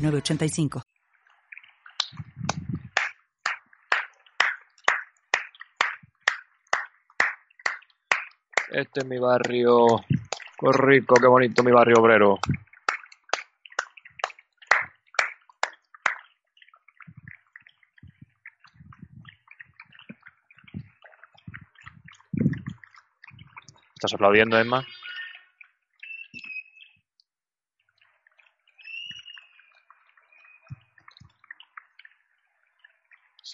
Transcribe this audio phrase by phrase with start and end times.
[0.00, 0.82] 906985.
[8.72, 9.86] Este es mi barrio.
[10.58, 12.38] Qué rico, qué bonito mi barrio obrero.
[23.94, 24.86] ¿Estás aplaudiendo, Emma?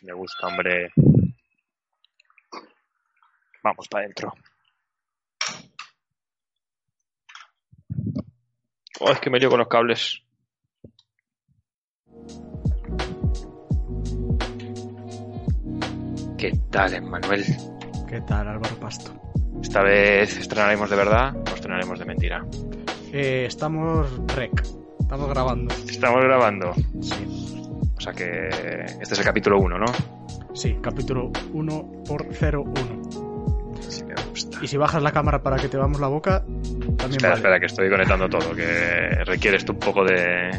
[0.07, 0.93] Me gusta, hombre.
[3.63, 4.33] Vamos para adentro.
[9.01, 10.23] Oh, es que me lío con los cables.
[16.39, 17.45] ¿Qué tal, Emmanuel?
[18.09, 19.13] ¿Qué tal, Álvaro Pasto?
[19.61, 22.47] Esta vez estrenaremos de verdad o estrenaremos de mentira.
[23.13, 24.63] Eh, estamos rec.
[25.01, 25.75] Estamos grabando.
[25.75, 26.75] Estamos grabando.
[27.01, 27.56] Sí.
[27.97, 28.49] O sea que
[29.01, 29.87] este es el capítulo 1, ¿no?
[30.55, 32.75] Sí, capítulo 1 por 01.
[33.89, 34.59] Sí, me gusta.
[34.63, 37.35] Y si bajas la cámara para que te veamos la boca, también Espera, vale.
[37.37, 40.51] espera, que estoy conectando todo, que requiere esto un poco de...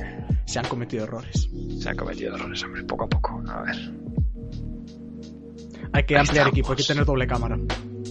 [0.45, 1.49] Se han cometido errores.
[1.79, 3.43] Se han cometido errores, hombre, poco a poco.
[3.49, 3.75] A ver,
[5.93, 6.47] Hay que Ahí ampliar estamos.
[6.49, 7.57] equipo, hay que tener doble cámara.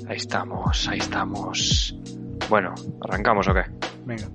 [0.09, 1.97] ahí estamos, ahí estamos.
[2.49, 3.63] Bueno, ¿arrancamos o qué?
[4.05, 4.29] Venga.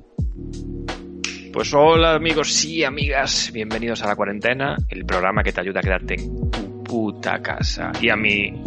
[1.53, 5.83] Pues hola amigos y amigas, bienvenidos a La Cuarentena, el programa que te ayuda a
[5.83, 7.91] quedarte en tu puta casa.
[8.02, 8.63] Y a mi...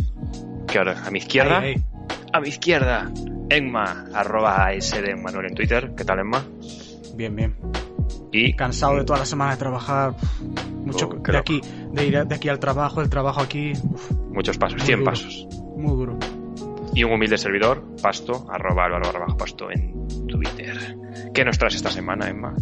[0.68, 1.02] ¿Qué hora?
[1.06, 1.62] ¿A mi izquierda?
[2.32, 3.10] A mi izquierda,
[3.48, 4.68] Enma, arroba
[5.22, 5.92] Manuel en Twitter.
[5.96, 6.44] ¿Qué tal, Enma?
[7.16, 7.54] Bien, bien.
[8.32, 10.14] Y Cansado de toda la semana de trabajar.
[10.84, 11.60] Mucho Oh, de aquí,
[11.92, 13.72] de ir de aquí al trabajo, del trabajo aquí.
[13.82, 15.10] uf, muchos pasos, Muy 100 duro.
[15.10, 15.48] pasos.
[16.94, 20.96] Y un humilde servidor, Pasto, arroba Álvaro barra bajo Pasto en Twitter.
[21.32, 22.54] ¿Qué nos traes esta semana, Emma?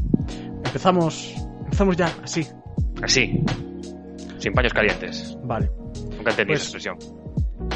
[0.65, 1.35] Empezamos.
[1.65, 2.47] Empezamos ya, así.
[3.03, 3.45] Así,
[4.39, 5.37] sin paños calientes.
[5.45, 5.71] Vale.
[6.17, 6.97] Nunca entendí Pues- esa expresión.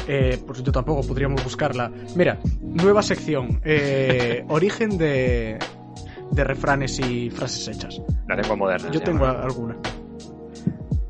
[0.07, 1.91] Eh, pues yo tampoco podríamos buscarla.
[2.15, 3.61] Mira, nueva sección.
[3.63, 5.59] eh, origen de,
[6.31, 8.01] de refranes y frases hechas.
[8.27, 8.89] La lengua moderna.
[8.91, 9.75] Yo tengo alguna.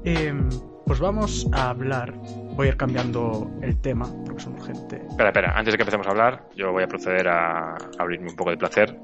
[0.04, 0.50] Em,
[0.86, 2.14] pues vamos a hablar.
[2.58, 4.96] Voy a ir cambiando el tema porque son urgente.
[5.08, 8.36] Espera, espera, antes de que empecemos a hablar, yo voy a proceder a abrirme un
[8.36, 8.98] poco de placer.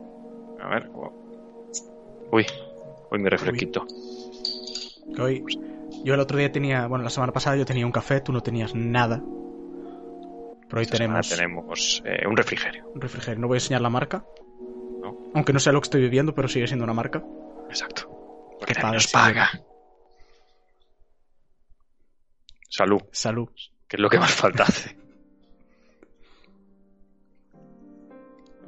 [0.59, 0.89] A ver.
[2.31, 2.45] Uy,
[3.11, 3.85] uy, mi refresquito.
[5.19, 5.43] Hoy,
[6.03, 8.41] yo el otro día tenía, bueno, la semana pasada yo tenía un café, tú no
[8.41, 9.21] tenías nada.
[10.67, 12.89] Pero hoy Esta tenemos tenemos eh, un refrigerio.
[12.95, 13.39] un refrigerio.
[13.39, 14.25] No voy a enseñar la marca.
[14.99, 15.15] No.
[15.35, 17.23] Aunque no sé lo que estoy viviendo, pero sigue siendo una marca.
[17.69, 18.09] Exacto.
[18.57, 19.49] Porque Que nos paga.
[22.75, 23.49] Salud, Salud.
[23.87, 24.97] que es lo que más falta hace.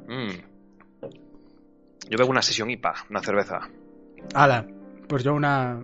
[0.06, 0.30] Mm.
[2.08, 3.68] Yo bebo una sesión IPA, una cerveza.
[4.32, 4.64] Ala,
[5.08, 5.82] pues yo una.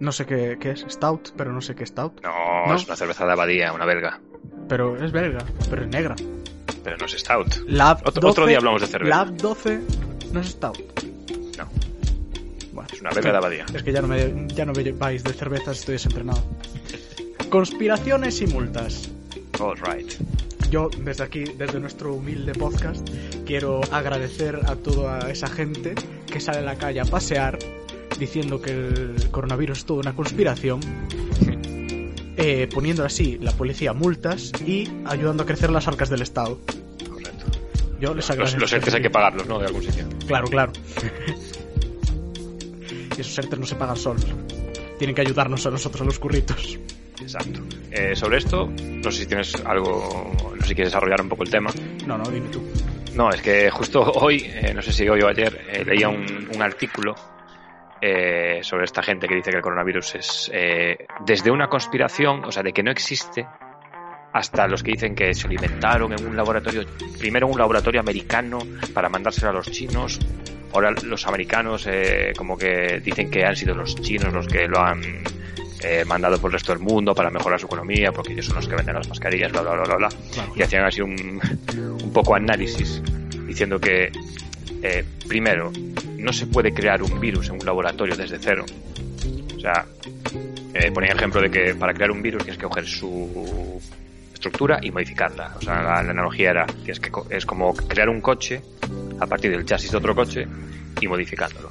[0.00, 2.22] No sé qué, qué es, Stout, pero no sé qué es Stout.
[2.22, 2.74] No, ¿No?
[2.74, 4.22] es una cerveza de abadía, una belga.
[4.66, 6.14] Pero es belga, pero es negra.
[6.82, 7.54] Pero no es stout.
[7.66, 9.14] Lab Otro, 12, otro día hablamos de cerveza.
[9.14, 9.82] Lab 12
[10.32, 10.97] no es Stout.
[12.98, 13.66] Es una belga de abadía.
[13.72, 16.42] Es que ya no me, ya no me lleváis de cervezas, estoy desentrenado.
[17.48, 19.08] Conspiraciones y multas.
[19.60, 20.10] All right.
[20.68, 23.08] Yo, desde aquí, desde nuestro humilde podcast,
[23.46, 25.94] quiero agradecer a toda esa gente
[26.26, 27.58] que sale a la calle a pasear
[28.18, 30.80] diciendo que el coronavirus es toda una conspiración,
[32.36, 36.58] eh, poniendo así la policía multas y ayudando a crecer las arcas del Estado.
[37.08, 37.46] Correcto.
[38.00, 38.60] Yo les Los, agradezco.
[38.60, 39.60] los ERTES hay que pagarlos, ¿no?
[39.60, 40.04] De algún sitio.
[40.26, 40.72] Claro, claro.
[43.18, 44.26] y esos ERTES no se pagan solos.
[44.98, 46.78] Tienen que ayudarnos a nosotros, a los curritos.
[47.20, 47.60] Exacto.
[47.90, 51.42] Eh, sobre esto, no sé si tienes algo, no sé si quieres desarrollar un poco
[51.42, 51.70] el tema.
[52.06, 52.62] No, no, dime tú.
[53.14, 56.48] No, es que justo hoy, eh, no sé si hoy o ayer, eh, leía un,
[56.54, 57.14] un artículo
[58.00, 62.52] eh, sobre esta gente que dice que el coronavirus es eh, desde una conspiración, o
[62.52, 63.44] sea, de que no existe,
[64.32, 66.84] hasta los que dicen que se lo inventaron en un laboratorio,
[67.18, 68.60] primero en un laboratorio americano
[68.94, 70.20] para mandárselo a los chinos,
[70.72, 74.80] ahora los americanos eh, como que dicen que han sido los chinos los que lo
[74.80, 75.02] han
[75.82, 78.68] eh, mandado por el resto del mundo para mejorar su economía, porque ellos son los
[78.68, 81.40] que venden las mascarillas, bla, bla, bla, bla, bla Claro, y hacían así un,
[82.02, 83.02] un poco análisis
[83.46, 84.10] diciendo que
[84.82, 85.72] eh, primero,
[86.18, 88.64] no se puede crear un virus en un laboratorio desde cero.
[89.56, 89.86] O sea,
[90.74, 93.80] eh, ponía ejemplo de que para crear un virus tienes que coger su
[94.38, 95.52] estructura y modificarla.
[95.56, 98.62] O sea, la, la analogía era que es, que es como crear un coche
[99.20, 100.46] a partir del chasis de otro coche
[101.00, 101.70] y modificándolo.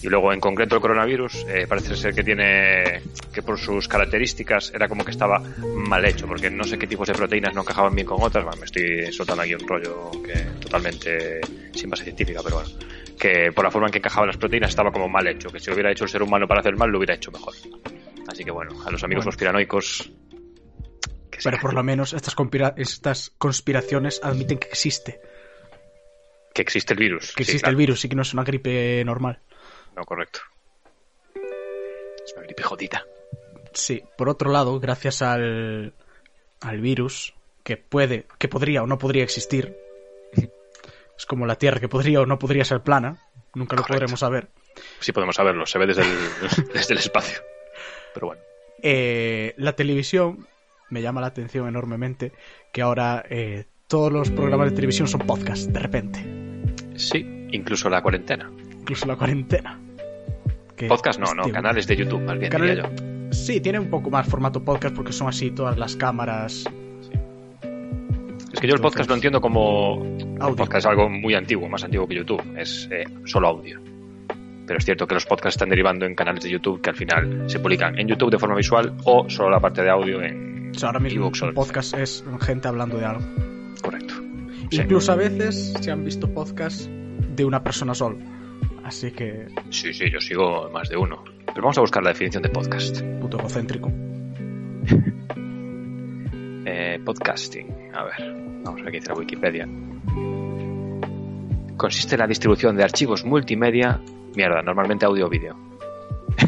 [0.00, 3.02] Y luego, en concreto, el coronavirus eh, parece ser que tiene
[3.32, 5.40] que por sus características era como que estaba
[5.74, 8.44] mal hecho, porque no sé qué tipos de proteínas no encajaban bien con otras.
[8.44, 11.40] Bueno, me estoy soltando aquí un rollo que totalmente
[11.74, 12.70] sin base científica, pero bueno,
[13.18, 15.66] que por la forma en que encajaban las proteínas estaba como mal hecho, que si
[15.66, 17.54] lo hubiera hecho el ser humano para hacer mal, lo hubiera hecho mejor.
[18.28, 19.32] Así que bueno, a los amigos Bueno.
[19.32, 19.96] conspiranoicos.
[19.98, 20.17] que se
[21.42, 25.20] Pero por lo menos estas, conspira- estas conspiraciones admiten que existe.
[26.54, 27.32] que existe el virus.
[27.34, 27.70] Que Sí, existe claro.
[27.72, 29.40] el virus y que no es una gripe normal.
[29.94, 30.40] No, correcto.
[32.24, 33.04] Es una gripe jodida.
[33.72, 35.94] Sí, por otro lado, gracias al,
[36.60, 39.76] al virus, que puede, que podría o no podría existir,
[41.16, 43.18] es como la Tierra, que podría o no podría ser plana,
[43.54, 43.92] nunca lo Correcto.
[43.94, 44.48] podremos saber.
[45.00, 47.40] Sí podemos saberlo, se ve desde el, desde el espacio.
[48.14, 48.42] Pero bueno.
[48.82, 50.46] Eh, la televisión
[50.90, 52.32] me llama la atención enormemente
[52.72, 56.20] que ahora eh, todos los programas de televisión son podcasts, de repente,
[56.96, 58.50] Sí, incluso la cuarentena.
[58.80, 59.78] incluso la cuarentena.
[60.76, 63.32] Que, Podcast no, no, canales de YouTube, más bien canales- diría yo.
[63.32, 66.64] Sí, tiene un poco más formato podcast porque son así todas las cámaras.
[68.52, 70.02] Es que yo el podcast lo entiendo como...
[70.18, 72.42] El podcast es algo muy antiguo, más antiguo que YouTube.
[72.56, 73.80] Es eh, solo audio.
[74.66, 77.44] Pero es cierto que los podcasts están derivando en canales de YouTube que al final
[77.50, 80.78] se publican en YouTube de forma visual o solo la parte de audio en O
[80.78, 83.22] sea, ahora mismo un podcast es gente hablando de algo.
[83.82, 84.14] Correcto.
[84.70, 84.80] Sí.
[84.82, 88.18] Incluso a veces se han visto podcasts de una persona solo.
[88.84, 91.24] Así que, sí, sí, yo sigo más de uno.
[91.46, 93.02] Pero vamos a buscar la definición de podcast.
[93.20, 93.90] puto egocéntrico.
[96.70, 97.66] Eh, podcasting.
[97.94, 99.66] A ver, vamos a ver qué dice la Wikipedia.
[101.78, 104.00] Consiste en la distribución de archivos multimedia,
[104.36, 105.56] mierda, normalmente audio o vídeo,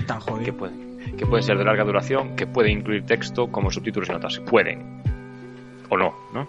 [0.06, 0.56] Tan que jodido.
[0.58, 4.38] pueden, que pueden ser de larga duración, que pueden incluir texto como subtítulos y notas.
[4.40, 5.00] Pueden.
[5.88, 6.46] O no, ¿no?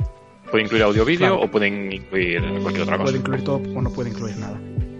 [0.49, 1.41] Pueden incluir audio o vídeo Claro.
[1.41, 3.05] o pueden incluir cualquier otra cosa.
[3.05, 4.59] Puede incluir todo o no puede incluir nada.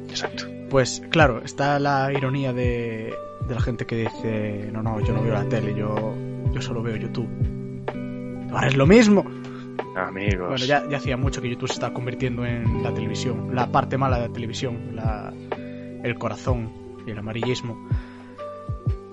[0.09, 0.45] Exacto.
[0.69, 3.13] Pues claro, está la ironía de,
[3.47, 6.15] de la gente que dice, no, no, yo no veo la tele, yo,
[6.53, 7.27] yo solo veo YouTube.
[8.51, 9.25] Ahora es lo mismo.
[9.95, 10.47] Amigos.
[10.49, 13.97] Bueno, ya, ya hacía mucho que YouTube se está convirtiendo en la televisión, la parte
[13.97, 15.33] mala de la televisión, la,
[16.03, 16.71] el corazón
[17.05, 17.89] y el amarillismo.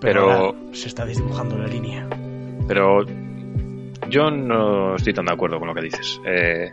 [0.01, 2.09] Pero, Pero- ahora se está desdibujando la línea.
[2.67, 3.05] Pero
[4.09, 6.21] yo no estoy tan de acuerdo con lo que dices.
[6.27, 6.73] Eh,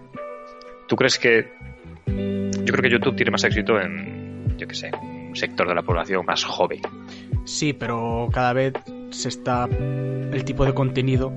[0.88, 1.48] ¿Tú crees que...
[2.06, 5.82] Yo creo que YouTube tiene más éxito en, yo qué sé, un sector de la
[5.82, 6.82] población más joven.
[7.46, 8.74] Sí, pero cada vez
[9.12, 9.66] se está.
[9.66, 11.32] El tipo de contenido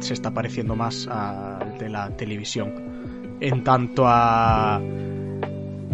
[0.00, 3.36] se está pareciendo más al de la televisión.
[3.40, 4.80] En tanto a.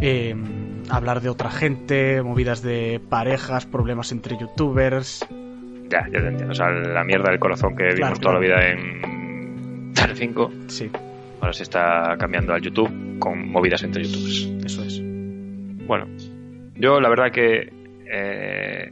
[0.00, 0.44] em,
[0.90, 5.26] hablar de otra gente, movidas de parejas, problemas entre youtubers.
[5.90, 6.52] Ya, ya te entiendo.
[6.52, 10.52] O sea, la mierda del corazón que vimos Claro, toda la vida en Tele 5,
[10.68, 10.90] Sí,
[11.40, 14.64] ahora se está cambiando al YouTube con movidas entre youtubers.
[14.64, 15.00] eso es.
[15.86, 16.06] Bueno,
[16.76, 17.72] yo la verdad que
[18.10, 18.90] eh,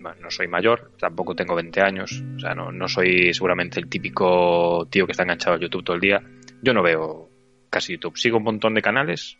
[0.00, 3.88] bueno, no soy mayor, tampoco tengo 20 años, o sea, no, no soy seguramente el
[3.88, 6.20] típico tío que está enganchado a YouTube todo el día.
[6.60, 7.28] Yo no veo
[7.70, 8.16] casi YouTube.
[8.18, 9.38] Sigo un montón de canales,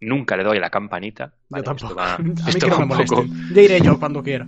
[0.00, 1.32] nunca le doy a la campanita.
[1.48, 1.62] ¿vale?
[1.62, 1.94] yo tampoco.
[1.94, 3.24] va- a mí esto que no me poco-.
[3.52, 4.46] Ya iré yo cuando quiera.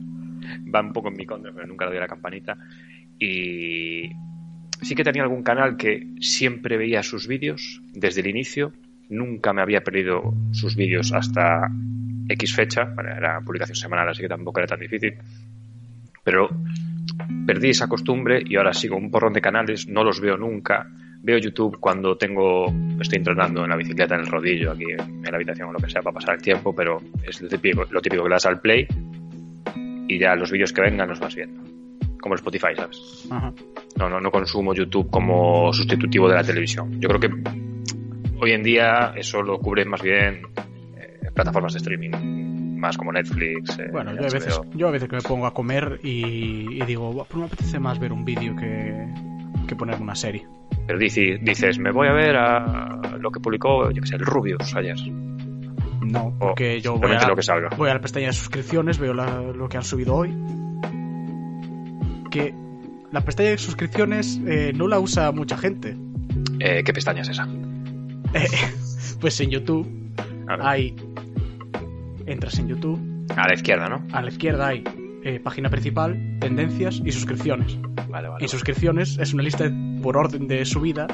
[0.75, 2.57] va un poco en mi contra, pero nunca le doy a la campanita.
[3.19, 4.11] Y
[4.81, 8.73] sí que tenía algún canal que siempre veía sus vídeos desde el inicio.
[9.09, 11.69] Nunca me había perdido sus vídeos hasta
[12.29, 12.85] X fecha.
[12.85, 15.15] Bueno, era publicación semanal, así que tampoco era tan difícil.
[16.25, 16.49] Pero
[17.47, 20.89] perdí esa costumbre y ahora sigo un porrón de canales, no los veo nunca.
[21.25, 22.67] Veo YouTube cuando tengo,
[23.01, 25.89] estoy entrenando en la bicicleta en el rodillo, aquí en la habitación o lo que
[25.89, 28.61] sea, para pasar el tiempo, pero es lo típico, lo típico que le das al
[28.61, 28.87] play
[30.09, 31.63] y ya los vídeos que vengan los vas viendo.
[32.21, 33.29] Como el Spotify, ¿sabes?
[33.31, 33.53] Ajá.
[33.99, 37.01] No, no, no consumo YouTube como sustitutivo de la televisión.
[37.01, 37.31] Yo creo que
[38.41, 40.43] hoy en día eso lo cubren más bien
[40.97, 43.79] eh, plataformas de streaming, más como Netflix.
[43.79, 46.85] eh, Bueno, yo a, veces, yo a veces que me pongo a comer y, y
[46.85, 49.07] digo, "Buah, pues me apetece más ver un vídeo que,
[49.69, 50.47] que ponerme una serie.
[50.87, 54.27] Pero dici- dices, me voy a ver a lo que publicó, yo que sé, el
[54.27, 54.97] Rubius ayer.
[56.03, 57.69] No, porque yo voy a, lo que salga.
[57.77, 60.35] voy a la pestaña de suscripciones, veo la- lo que han subido hoy.
[62.31, 62.55] Que
[63.11, 65.97] la pestaña de suscripciones eh, no la usa mucha gente.
[66.61, 67.47] Eh, ¿Qué pestaña es esa?
[68.35, 68.47] Eh,
[69.21, 69.89] pues en YouTube
[70.49, 70.97] hay.
[72.27, 73.01] Entras en YouTube,
[73.37, 74.03] A la izquierda, ¿no?
[74.13, 74.85] a la izquierda hay
[75.25, 77.77] eh, página principal, tendencias y suscripciones.
[78.09, 78.45] Vale, vale.
[78.45, 81.07] Y suscripciones es una lista de- por orden de subida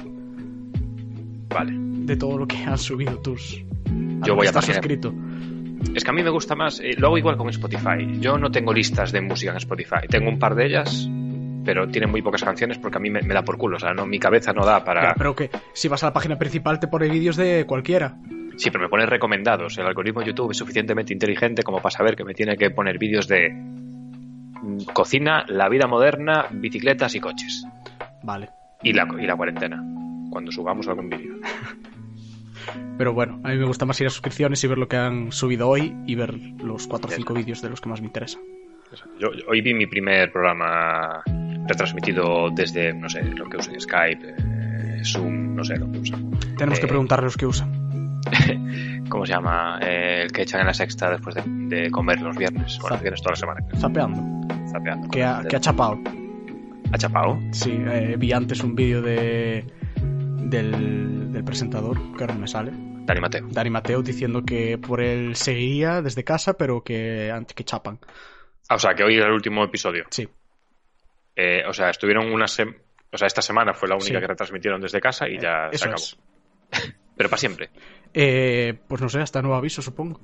[1.51, 1.73] Vale.
[1.77, 3.63] de todo lo que han subido tus,
[4.25, 5.15] yo voy a página- suscrito.
[5.95, 8.19] Es que a mí me gusta más, eh, lo hago igual con Spotify.
[8.21, 10.09] Yo no tengo listas de música en Spotify.
[10.09, 11.09] Tengo un par de ellas,
[11.65, 13.77] pero tienen muy pocas canciones porque a mí me, me da por culo.
[13.77, 15.03] O sea, no, mi cabeza no da para.
[15.11, 18.17] Ya, pero que si vas a la página principal te pone vídeos de cualquiera.
[18.57, 19.79] Sí, pero me pone recomendados.
[19.79, 22.99] El algoritmo de YouTube es suficientemente inteligente como para saber que me tiene que poner
[22.99, 27.65] vídeos de mm, cocina, la vida moderna, bicicletas y coches.
[28.25, 28.49] Vale.
[28.83, 29.83] Y la, y la cuarentena.
[30.31, 31.35] Cuando subamos algún vídeo.
[32.99, 35.33] Pero bueno, a mí me gusta más ir a suscripciones y ver lo que han
[35.33, 38.43] subido hoy y ver los 4 o 5 vídeos de los que más me interesan.
[39.19, 41.23] Yo, yo hoy vi mi primer programa
[41.67, 46.19] retransmitido desde, no sé, lo que use Skype, eh, Zoom, no sé lo que usa.
[46.57, 48.21] Tenemos que Eh, preguntarle los que usan.
[49.09, 49.79] ¿Cómo se llama?
[49.83, 52.79] Eh, el que echan en la sexta después de, de comer los viernes.
[52.81, 53.61] Bueno, los viernes toda la semana.
[53.79, 54.47] Zapeando.
[54.71, 55.09] zapeando.
[55.09, 55.99] Que ha, que ha chapado.
[56.93, 57.39] ¿Ha chapado?
[57.53, 59.65] Sí, eh, vi antes un vídeo de
[60.03, 63.47] del, del presentador, que ahora no me sale, Dani Mateo.
[63.51, 67.99] Dani Mateo, diciendo que por él seguiría desde casa, pero que antes que chapan.
[68.69, 70.05] Ah, o sea, que hoy era el último episodio.
[70.11, 70.29] Sí,
[71.37, 72.75] Eh, o sea, estuvieron una sem
[73.13, 74.21] O sea, esta semana fue la única Sí.
[74.21, 76.03] que retransmitieron desde casa y ya eso se acabó.
[76.03, 76.19] es.
[77.17, 77.71] Pero para siempre.
[78.15, 80.21] Eh, pues no sé, hasta nuevo aviso, supongo.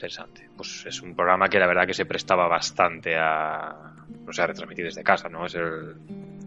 [0.00, 0.48] Interesante.
[0.56, 3.92] Pues es un programa que la verdad que se prestaba bastante a.
[4.26, 5.44] No sé, a retransmitir desde casa, ¿no?
[5.44, 5.96] Es el.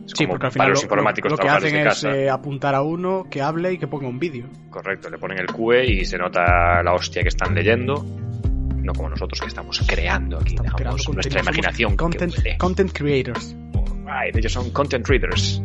[0.05, 1.85] Es Sí, como porque al para final los lo, informáticos lo que trabajar hacen es
[1.85, 2.17] casa.
[2.17, 4.47] eh, apuntar a uno que hable y que ponga un vídeo.
[4.71, 8.03] Correcto, le ponen el QE y se nota la hostia que están leyendo.
[8.03, 11.91] No como nosotros que estamos creando aquí, Estamos creando nuestra imaginación.
[11.91, 12.57] que Content, vuele.
[12.57, 13.55] content creators.
[14.03, 15.61] Right, ellos son content readers.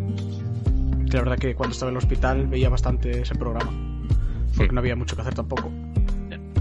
[1.11, 3.73] Que la verdad que cuando estaba en el hospital veía bastante ese programa.
[4.57, 5.69] Porque no había mucho que hacer tampoco.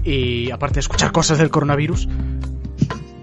[0.04, 2.08] Y aparte de escuchar cosas del coronavirus.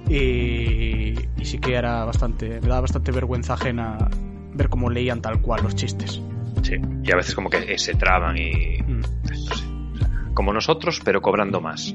[0.10, 2.62] Y, y sí que era bastante.
[2.62, 4.10] Me daba bastante vergüenza ajena
[4.54, 6.22] ver cómo leían tal cual los chistes.
[6.62, 8.78] Sí, y a veces como que se traban y.
[8.82, 9.02] Mm.
[9.02, 9.66] No sé.
[9.94, 11.94] o sea, como nosotros, pero cobrando más.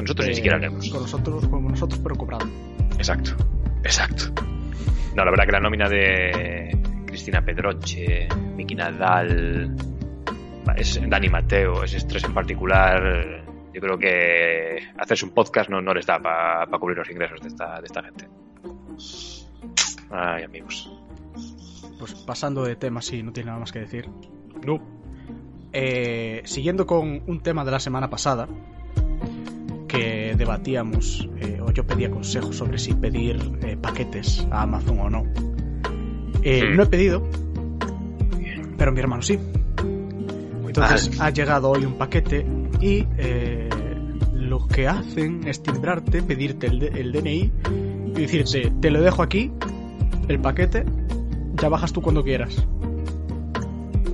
[0.00, 0.88] Nosotros ni Eh, siquiera leemos.
[0.90, 2.46] Con nosotros, como nosotros, pero cobrando.
[2.98, 3.32] Exacto,
[3.84, 4.24] exacto.
[5.14, 6.76] No, la verdad que la nómina de
[7.06, 8.26] Cristina Pedroche,
[8.56, 9.76] Miki Nadal,
[10.76, 15.92] es Dani Mateo, ese estrés en particular, yo creo que hacerse un podcast no, no
[15.92, 18.28] les da para cubrir los ingresos de esta, de esta gente.
[20.10, 20.90] Ay, amigos.
[21.98, 24.08] Pues pasando de tema, sí, no tiene nada más que decir.
[24.64, 24.80] No.
[25.72, 28.46] Eh, siguiendo con un tema de la semana pasada,
[29.88, 35.10] que debatíamos, eh, o yo pedía consejos sobre si pedir eh, paquetes a Amazon o
[35.10, 35.24] no.
[35.24, 37.28] No he pedido,
[38.76, 39.38] pero mi hermano sí.
[40.66, 42.46] Entonces ha llegado hoy un paquete
[42.84, 43.70] y eh,
[44.34, 47.52] lo que hacen es timbrarte, pedirte el, DNI
[48.08, 49.50] y decirte, te lo dejo aquí,
[50.28, 50.84] el paquete,
[51.54, 52.68] ya bajas tú cuando quieras.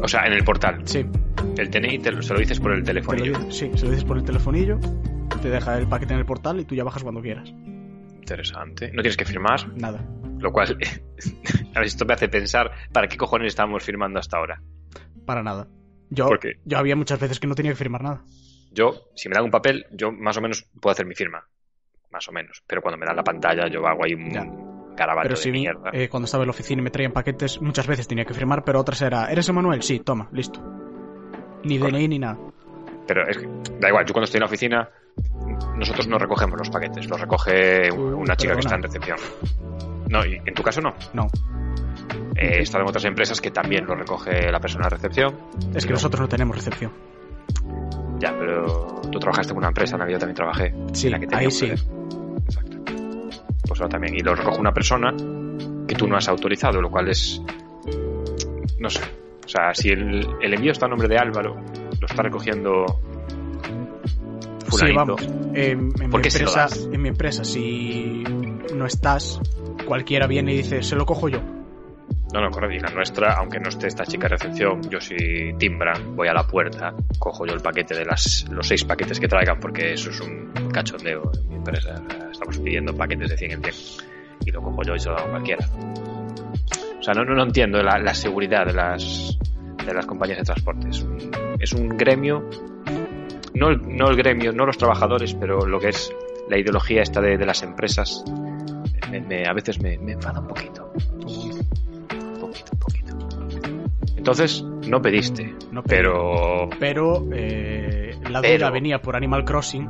[0.01, 0.83] O sea, en el portal.
[0.85, 1.05] Sí,
[1.59, 3.51] El DNI te lo, se lo dices por el te lo telefonillo.
[3.51, 4.79] sí, se lo dices por el telefonillo,
[5.43, 7.53] te deja el paquete en el portal y tú ya bajas cuando quieras.
[8.21, 8.93] Interesante.
[8.93, 10.07] No tienes que firmar, Nada.
[10.39, 10.79] lo cual.
[11.75, 14.63] a ver, esto me hace pensar para qué cojones estábamos firmando hasta ahora.
[15.27, 15.67] Para nada.
[16.09, 16.29] Yo,
[16.65, 18.23] yo había muchas veces que no tenía que firmar nada.
[18.71, 21.45] Yo, si me dan un papel, yo más o menos puedo hacer mi firma.
[22.11, 22.63] Más o menos.
[22.67, 24.45] Pero cuando me dan la pantalla, yo hago ahí un Ya.
[25.23, 25.91] Pero de si mierda.
[25.95, 28.63] eh, cuando estaba en la oficina y me traían paquetes, muchas veces tenía que firmar,
[28.65, 29.83] pero otras era, ¿eres Emanuel?
[29.83, 30.61] Sí, toma, listo.
[31.65, 31.97] Ni Correcto.
[31.99, 32.37] DNI ni nada.
[33.07, 33.47] Pero es que,
[33.81, 34.89] da igual, yo cuando estoy en la oficina,
[35.77, 39.17] nosotros no recogemos los paquetes, los recoge Uy, una chica que está en recepción.
[40.11, 40.93] No, y en tu caso no.
[41.15, 41.29] No.
[42.37, 45.35] Eh, He estado en otras empresas que también lo recoge la persona de recepción.
[45.75, 45.97] Es que No.
[45.97, 46.93] nosotros no tenemos recepción.
[48.21, 50.75] Ya, pero tú trabajaste en una empresa en la que yo también trabajé.
[50.93, 51.67] Sí, en la que tenía ahí sí.
[51.67, 52.77] Exacto.
[53.67, 54.15] Pues ahora también.
[54.15, 55.13] Y lo recoge una persona
[55.89, 57.43] que tú no has autorizado, lo cual es.
[58.79, 59.01] No sé.
[59.45, 61.57] O sea, si el, el envío está a nombre de Álvaro,
[61.99, 62.85] lo está recogiendo.
[64.59, 65.17] Sí, Fulanito.
[65.17, 65.23] vamos.
[65.55, 68.23] En, en mi ¿Por qué se lo empresa, en mi empresa, si
[68.75, 69.41] no estás,
[69.87, 71.41] cualquiera viene y dice, se lo cojo yo.
[72.33, 72.77] No, no, correcto.
[72.77, 76.47] Y la nuestra, aunque no esté esta chica recepción, yo si timbran, voy a la
[76.47, 80.21] puerta, cojo yo el paquete de las, los seis paquetes que traigan, porque eso es
[80.21, 82.03] un cachondeo en mi empresa.
[82.31, 83.75] Estamos pidiendo paquetes de 100 en 100
[84.47, 85.67] y lo cojo yo y se lo hago cualquiera.
[86.99, 89.37] O sea, no, no, no entiendo la, la seguridad de las,
[89.85, 90.89] de las compañías de transporte.
[91.59, 92.49] Es un, gremio,
[93.55, 96.13] no no el gremio, no los trabajadores, pero lo que es
[96.49, 98.25] la ideología esta de, de las empresas,
[99.03, 100.93] a veces me, me enfada un poquito.
[102.51, 103.19] Poquito, poquito.
[104.17, 105.97] Entonces, no pediste, No pedí.
[105.97, 106.69] pero...
[106.79, 109.89] Pero eh, la Pero- duda venía por Animal Crossing,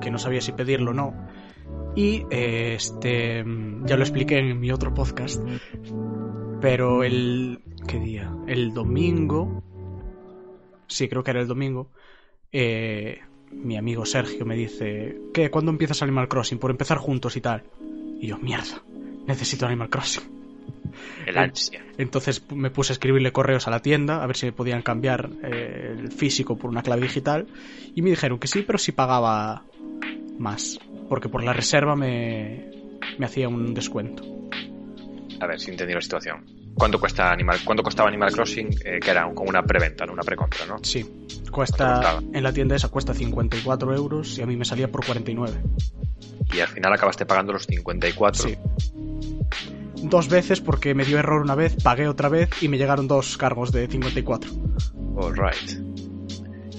[0.00, 1.14] que no sabía si pedirlo o no.
[1.96, 3.44] Y eh, este
[3.84, 5.42] ya lo expliqué en mi otro podcast.
[6.60, 7.60] Pero el.
[7.88, 8.32] ¿Qué día?
[8.46, 9.62] El domingo.
[10.86, 11.88] Sí, creo que era el domingo.
[12.52, 13.18] eh,
[13.52, 15.50] mi amigo Sergio me dice, ¿qué?
[15.50, 16.58] ¿Cuándo empiezas Animal Crossing?
[16.60, 17.64] Por empezar juntos y tal.
[18.20, 18.84] Y yo, mierda,
[19.26, 20.22] necesito Animal Crossing.
[21.26, 21.84] El ansia.
[21.98, 25.30] Entonces me puse a escribirle correos a la tienda a ver si me podían cambiar
[25.42, 27.46] eh, el físico por una clave digital
[27.94, 29.64] y me dijeron que sí, pero si pagaba
[30.38, 32.70] más, porque por la reserva me,
[33.18, 34.24] me hacía un descuento.
[35.40, 36.44] A ver si entendí la situación.
[36.74, 38.68] ¿Cuánto cuesta Animal, cuánto costaba Animal Crossing?
[38.84, 40.78] Eh, que era como una preventa, no una precompra, ¿no?
[40.82, 44.90] Sí, ¿Cuánto cuesta en la tienda esa cuesta 54 euros y a mí me salía
[44.90, 45.60] por 49.
[46.52, 48.48] Y al final acabaste pagando los 54.
[48.48, 48.56] Sí.
[50.02, 53.36] Dos veces porque me dio error una vez, pagué otra vez y me llegaron dos
[53.36, 54.50] cargos de 54.
[55.16, 55.80] All right.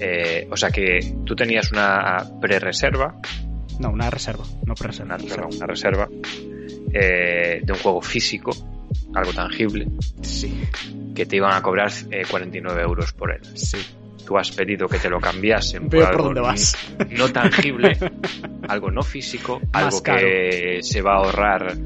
[0.00, 3.14] Eh, o sea que tú tenías una pre-reserva,
[3.78, 5.14] No, una reserva, no pre-reserva.
[5.14, 6.08] una reserva, una reserva
[6.92, 8.50] eh, de un juego físico,
[9.14, 9.86] algo tangible,
[10.22, 10.60] Sí,
[11.14, 13.40] que te iban a cobrar eh, 49 euros por él.
[13.56, 13.78] sí.
[14.26, 16.76] Tú has pedido que te lo cambiasen por algo dónde vas.
[17.10, 17.98] no tangible,
[18.68, 20.18] algo no físico, Más algo caro.
[20.20, 21.76] que se va a ahorrar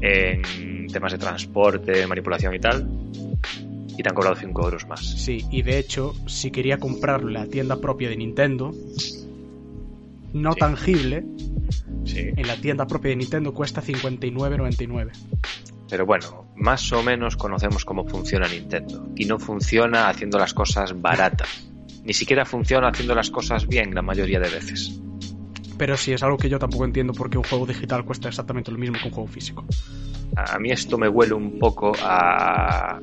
[0.00, 2.88] en temas de transporte, manipulación y tal,
[3.96, 5.00] y te han cobrado 5 euros más.
[5.04, 8.72] Sí, y de hecho, si quería comprar la tienda propia de Nintendo,
[10.32, 10.58] no Sí.
[10.58, 11.24] tangible,
[12.04, 12.30] Sí.
[12.36, 15.12] en la tienda propia de Nintendo cuesta 59,99.
[15.90, 19.08] Pero bueno, más o menos conocemos cómo funciona Nintendo.
[19.14, 21.68] Y no funciona haciendo las cosas baratas.
[22.04, 25.00] Ni siquiera funciona haciendo las cosas bien la mayoría de veces.
[25.78, 28.78] Pero sí, es algo que yo tampoco entiendo porque un juego digital cuesta exactamente lo
[28.78, 29.64] mismo que un juego físico.
[30.36, 33.00] A mí esto me huele un poco a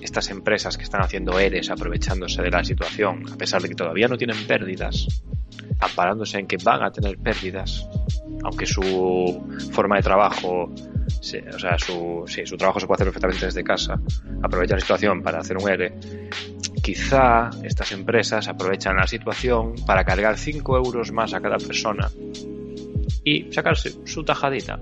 [0.00, 4.06] estas empresas que están haciendo ERES aprovechándose de la situación, a pesar de que todavía
[4.06, 5.06] no tienen pérdidas,
[5.80, 7.86] amparándose en que van a tener pérdidas,
[8.44, 9.42] aunque su
[9.72, 14.00] forma de trabajo, o sea, su, sí, su trabajo se puede hacer perfectamente desde casa,
[14.42, 15.92] aprovechan la situación para hacer un ERE.
[16.82, 22.10] Quizá estas empresas aprovechan la situación para cargar 5 euros más a cada persona
[23.24, 24.78] y sacarse su tajadita.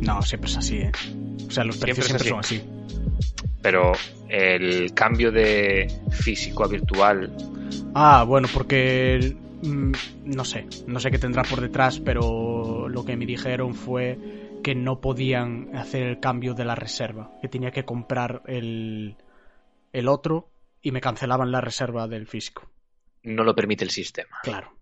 [0.00, 0.92] No, siempre es así, ¿eh?
[1.46, 2.62] O sea, los precios siempre son así.
[3.62, 3.92] pero
[4.28, 7.30] el cambio de físico a virtual
[7.94, 9.92] Ah, bueno, porque mm,
[10.24, 14.18] no sé, no sé qué tendrá por detrás, pero lo que me dijeron fue
[14.62, 19.16] que no podían hacer el cambio de la reserva, que tenía que comprar el,
[19.92, 20.48] el otro
[20.82, 22.68] y me cancelaban la reserva del físico.
[23.24, 24.36] no lo permite el sistema.
[24.42, 24.72] Claro.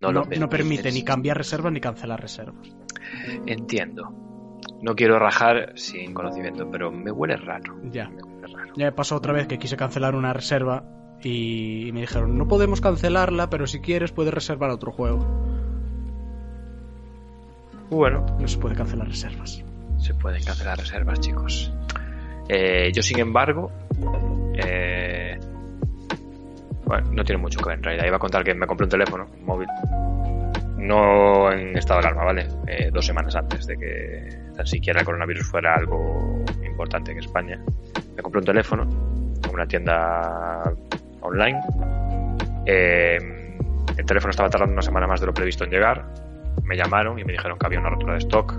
[0.00, 2.60] No, No, lo no permite ni cambiar reserva ni cancelar reserva.
[3.46, 4.14] Entiendo.
[4.80, 7.76] No quiero rajar sin conocimiento, pero me huele raro.
[7.90, 8.08] Ya.
[8.08, 8.72] Me huele raro.
[8.76, 10.84] Ya me pasó otra vez que quise cancelar una reserva
[11.20, 15.26] y me dijeron, no podemos cancelarla, pero si quieres puedes reservar otro juego.
[17.90, 19.64] Bueno, No se puede cancelar reservas.
[19.98, 21.72] se pueden cancelar reservas, chicos.
[22.48, 23.70] Eh, yo, sin embargo,
[24.56, 25.38] eh,
[27.12, 28.06] no tiene mucho que ver en realidad.
[28.06, 29.68] Iba a contar que me compré un teléfono, móvil,
[30.78, 32.48] no en estado de alarma, ¿vale?
[32.66, 37.60] Eh, dos semanas antes de que tan siquiera el coronavirus fuera algo importante en España.
[38.16, 38.82] Me compré un teléfono
[39.44, 40.62] en una tienda
[41.20, 41.60] online.
[42.64, 43.18] Eh,
[43.96, 46.04] el teléfono estaba tardando una semana más de lo previsto en llegar.
[46.64, 48.54] Me llamaron y me dijeron que había una rotura de stock,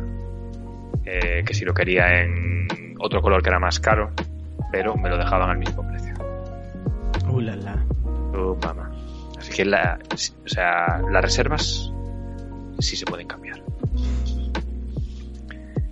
[1.06, 2.68] eh, que si lo quería en
[3.00, 4.12] otro color que era más caro,
[4.72, 6.14] pero me lo dejaban al mismo precio.
[7.30, 7.76] Uh, la, la.
[8.36, 8.92] Oh, mamá.
[9.38, 11.92] Así que la, o sea, las reservas
[12.80, 13.62] sí se pueden cambiar.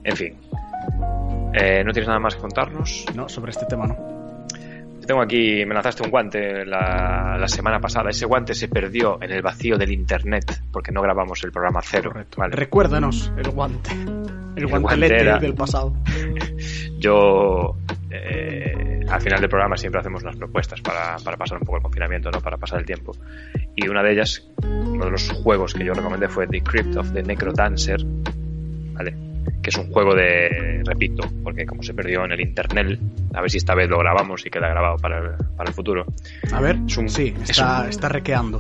[0.03, 0.35] En fin.
[1.53, 3.05] Eh, ¿No tienes nada más que contarnos?
[3.15, 4.17] No, sobre este tema no.
[5.05, 8.09] Tengo aquí, me lanzaste un guante la, la semana pasada.
[8.09, 12.09] Ese guante se perdió en el vacío del internet porque no grabamos el programa cero.
[12.11, 12.41] Correcto.
[12.41, 12.55] Vale.
[12.55, 13.91] Recuérdanos el guante.
[13.93, 15.93] El, El guantelete guante era- del pasado.
[16.99, 17.75] Yo,
[18.09, 21.83] eh, al final del programa siempre hacemos unas propuestas para, para pasar un poco el
[21.83, 22.39] confinamiento, ¿no?
[22.41, 23.13] Para pasar el tiempo.
[23.75, 27.11] Y una de ellas, uno de los juegos que yo recomendé fue The Crypt of
[27.13, 27.99] the Necrodancer,
[28.93, 29.15] ¿vale?
[29.61, 32.99] Que es un juego de, repito, porque como se perdió en el internet,
[33.33, 36.05] a ver si esta vez lo grabamos y queda grabado para el, para el futuro.
[36.51, 38.59] A ver, Es un- sí, es está, un- está requeando.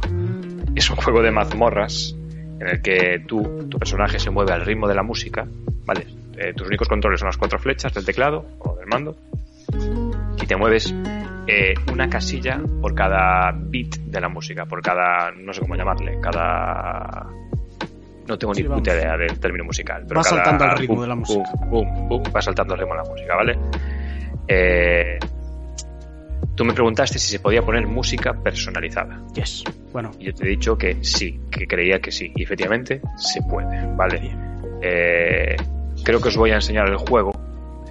[0.75, 2.15] Es un juego de mazmorras
[2.59, 5.47] en el que tú, tu personaje se mueve al ritmo de la música,
[5.85, 6.05] ¿vale?
[6.37, 9.15] Eh, tus únicos controles son las cuatro flechas del teclado o del mando
[10.41, 10.93] y te mueves
[11.47, 16.19] eh, una casilla por cada beat de la música, por cada, no sé cómo llamarle,
[16.21, 17.27] cada...
[18.27, 20.03] No tengo Sí, ni puta idea del término musical.
[20.07, 21.43] Pero Va cada- saltando al ritmo de la música.
[21.69, 23.57] Pum, pum, va saltando al ritmo de la música, ¿vale?
[24.49, 25.17] Eh,
[26.53, 29.21] tú me preguntaste si se podía poner música personalizada.
[29.33, 29.63] Yes.
[29.93, 32.31] Bueno, Y yo te he dicho que sí, que creía que sí.
[32.35, 34.35] Y efectivamente se puede, ¿vale?
[34.81, 35.55] Eh,
[36.07, 37.33] creo que os voy a enseñar el juego.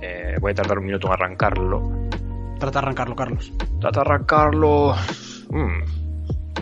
[0.01, 1.83] Eh, voy a tardar un minuto en arrancarlo.
[2.59, 3.53] Trata de arrancarlo, Carlos.
[3.79, 4.95] Trata de arrancarlo.
[5.51, 5.67] Mm.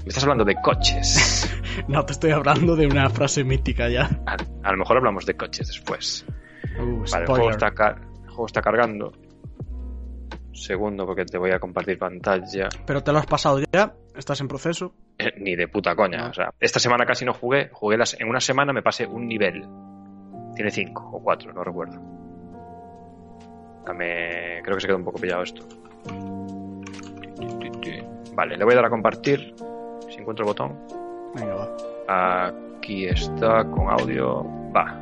[0.02, 1.50] Me estás hablando de coches.
[1.88, 4.08] No, te estoy hablando de una frase mítica ya.
[4.26, 6.24] A, a lo mejor hablamos de coches después.
[6.78, 9.12] Uh, Vale, el juego, está car- el juego está cargando.
[10.52, 12.68] Segundo, porque te voy a compartir pantalla.
[12.86, 14.94] Pero te lo has pasado ya, estás en proceso.
[15.18, 16.18] Eh, ni de puta coña.
[16.18, 16.30] No.
[16.30, 17.70] O sea, esta semana casi no jugué.
[17.72, 19.66] Jugué las, en una semana me pasé un nivel.
[20.54, 22.00] Tiene cinco o cuatro, no recuerdo.
[23.84, 25.66] Dame, creo que se quedó un poco pillado esto.
[28.34, 29.54] Vale, le voy a dar a compartir.
[30.10, 30.76] Si encuentro el botón.
[31.34, 31.54] Venga,
[32.08, 32.46] va.
[32.48, 34.44] Aquí está, con audio.
[34.74, 35.00] Va.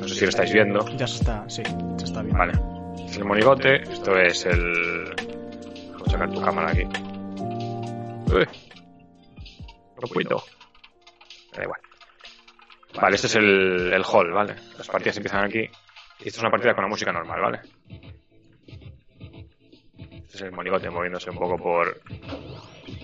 [0.00, 0.86] No sé si lo estáis viendo.
[0.96, 1.62] Ya se está, sí,
[1.96, 2.36] se está bien.
[2.36, 2.52] Vale.
[2.94, 3.82] Este es el monigote.
[3.82, 5.04] Esto es el.
[5.92, 6.84] Vamos a sacar tu cámara aquí.
[8.32, 8.46] Uy.
[10.00, 10.42] No puedo.
[11.54, 11.80] Da igual.
[13.00, 14.54] Vale, este es el, el hall, ¿vale?
[14.76, 15.60] Las partidas empiezan aquí.
[16.20, 17.60] Y esta es una partida con la música normal, ¿vale?
[20.10, 22.00] Este es el monigote moviéndose un poco por,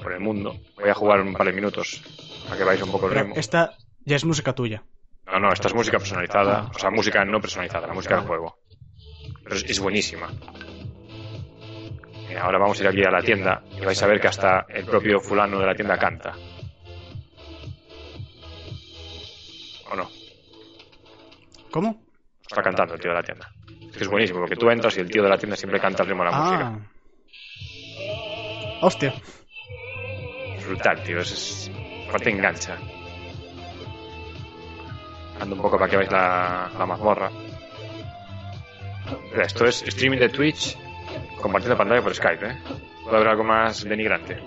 [0.02, 0.56] por el mundo.
[0.76, 2.02] Voy a jugar un par de minutos
[2.44, 3.34] para que veáis un poco el ritmo.
[3.36, 4.82] esta ya es música tuya.
[5.26, 6.70] No, no, esta es música personalizada.
[6.74, 8.58] O sea, música no personalizada, la música del juego.
[9.42, 10.30] Pero es, es buenísima.
[12.40, 14.84] Ahora vamos a ir aquí a la tienda y vais a ver que hasta el
[14.84, 16.34] propio fulano de la tienda canta.
[21.74, 22.04] ¿Cómo?
[22.40, 23.50] Está cantando el tío de la tienda.
[23.90, 26.04] Es que es buenísimo, porque tú entras y el tío de la tienda siempre canta
[26.04, 26.66] el ritmo de la música.
[26.72, 26.78] Ah.
[28.82, 29.12] Hostia.
[30.56, 31.18] Es brutal, tío.
[31.18, 31.70] Es, es...
[32.08, 32.78] Aparte engancha.
[35.40, 37.28] Ando un poco para que veáis la, la mazmorra.
[39.32, 40.78] Mira, esto es streaming de Twitch
[41.42, 42.56] compartiendo pantalla por Skype, ¿eh?
[43.02, 44.38] Puede haber algo más denigrante.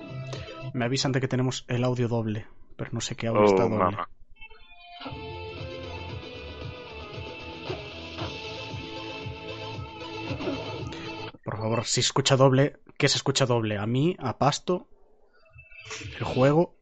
[0.72, 3.68] Me avisan de que tenemos el audio doble, pero no sé qué audio está Oh,
[3.68, 3.84] doble.
[3.84, 4.08] mamá.
[11.48, 13.78] Por favor, si escucha doble, ¿qué se escucha doble?
[13.78, 14.14] ¿A mí?
[14.18, 14.86] ¿A Pasto?
[16.18, 16.76] ¿El juego?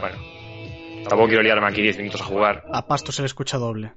[0.00, 0.18] Bueno.
[1.08, 2.64] Tampoco quiero liarme aquí 10 minutos a jugar.
[2.72, 3.92] A Pasto se le escucha doble.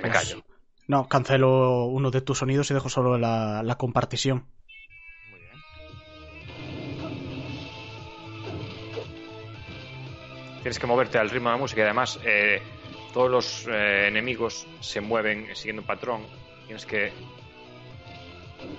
[0.00, 0.44] Me callo.
[0.86, 4.46] No, cancelo uno de tus sonidos y dejo solo la, la compartición.
[5.32, 5.58] Muy bien.
[10.62, 12.62] Tienes que moverte al ritmo de la música y además eh,
[13.14, 16.26] todos los eh, enemigos se mueven siguiendo un patrón.
[16.66, 17.12] Tienes que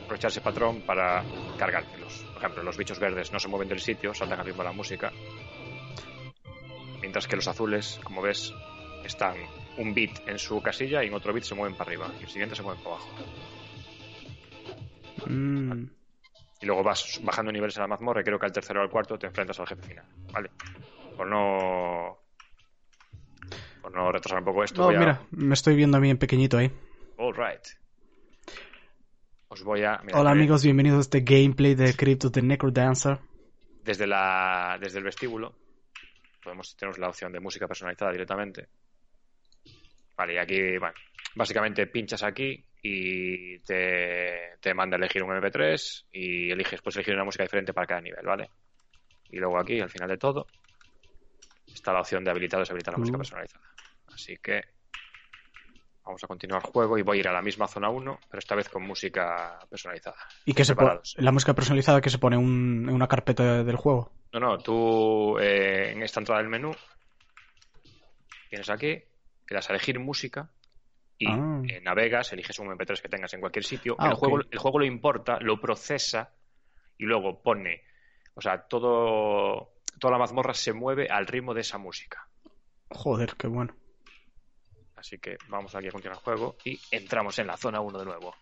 [0.03, 1.23] aprovechar ese patrón para
[1.57, 2.25] cargártelos.
[2.33, 4.75] Por ejemplo, los bichos verdes no se mueven del sitio, saltan al ritmo de la
[4.75, 5.11] música.
[6.99, 8.53] Mientras que los azules, como ves,
[9.05, 9.37] están
[9.77, 12.11] un bit en su casilla y en otro bit se mueven para arriba.
[12.19, 13.09] Y el siguiente se mueve para abajo.
[15.27, 15.85] Mm,
[16.61, 18.89] y luego vas bajando niveles en la mazmorra y creo que al tercero o al
[18.89, 20.05] cuarto te enfrentas al jefe final.
[20.33, 20.49] ¿Vale?
[21.15, 22.24] Por no.
[23.95, 24.81] No retrasar un poco esto.
[24.81, 26.69] No, voy a- mira, me estoy viendo a mí en pequeñito ahí.
[27.17, 27.61] All right.
[29.47, 30.01] Os voy a.
[30.13, 33.19] Hola eh, amigos, bienvenidos a este gameplay de Crypto the Necrodancer.
[33.83, 35.55] Desde, la, desde el vestíbulo
[36.43, 38.67] podemos tenemos la opción de música personalizada directamente.
[40.17, 40.93] Vale, y aquí, bueno,
[41.35, 47.15] básicamente pinchas aquí y te, te manda a elegir un MP3 y eliges, puedes elegir
[47.15, 48.49] una música diferente para cada nivel, ¿vale?
[49.29, 50.47] Y luego aquí, al final de todo,
[51.75, 53.19] está la opción de habilitar o deshabilitar la música Uh.
[53.19, 53.65] personalizada.
[54.13, 54.63] Así que
[56.03, 58.39] vamos a continuar el juego y voy a ir a la misma zona 1, pero
[58.39, 60.15] esta vez con música personalizada.
[60.45, 60.99] ¿Y qué se pone?
[61.17, 64.11] La música personalizada que se pone un- en una carpeta del juego.
[64.33, 66.71] No, no, tú eh, en esta entrada del menú
[68.49, 70.49] tienes aquí, le das a elegir música
[71.17, 71.61] y Ah.
[71.67, 73.95] eh, navegas, eliges un MP3 que tengas en cualquier sitio.
[73.97, 74.19] Ah, el, ok.
[74.19, 76.33] juego, el juego lo importa, lo procesa
[76.97, 77.81] y luego pone,
[78.35, 79.74] o sea, todo,
[80.05, 82.29] toda la mazmorra se mueve al ritmo de esa música.
[82.91, 83.75] Joder, qué bueno.
[84.95, 88.05] Así que vamos aquí a continuar el juego y entramos en la zona 1 de
[88.05, 88.35] nuevo.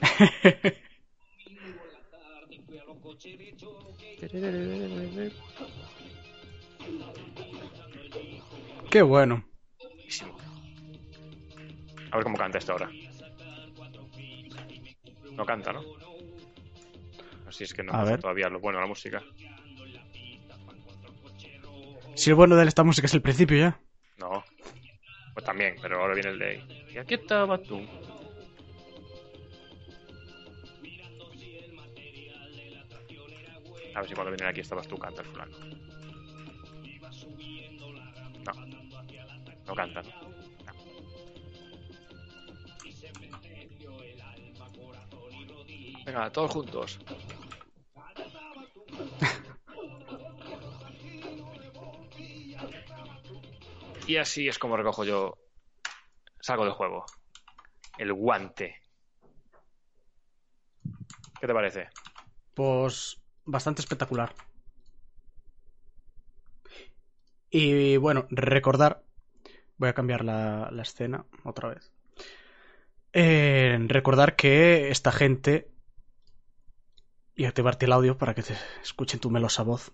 [8.88, 9.44] Qué bueno.
[12.12, 12.88] A ver cómo canta esto ahora.
[15.32, 15.99] No canta, ¿no?
[17.50, 18.20] Así es que no A ver.
[18.20, 19.20] todavía lo bueno de la música.
[22.14, 23.80] Si el bueno de esta música es el principio ya.
[24.18, 24.44] No.
[25.34, 26.86] Pues también, pero ahora viene el de...
[26.94, 27.80] Y aquí estaba tú.
[33.94, 35.58] A ver si cuando viene aquí estabas tú, canta el fulano.
[38.46, 38.52] No.
[39.66, 40.02] No canta.
[46.06, 46.98] Venga, todos juntos.
[54.10, 55.38] Y así es como recojo yo.
[56.40, 57.04] Salgo del juego.
[57.96, 58.82] El guante.
[61.40, 61.90] ¿Qué te parece?
[62.52, 64.34] Pues bastante espectacular.
[67.50, 69.04] Y bueno, recordar.
[69.76, 71.92] Voy a cambiar la, escena otra vez.
[73.12, 75.70] Eh, recordar que esta gente.
[77.36, 79.92] Y activarte el audio para que te escuchen tu melosa voz.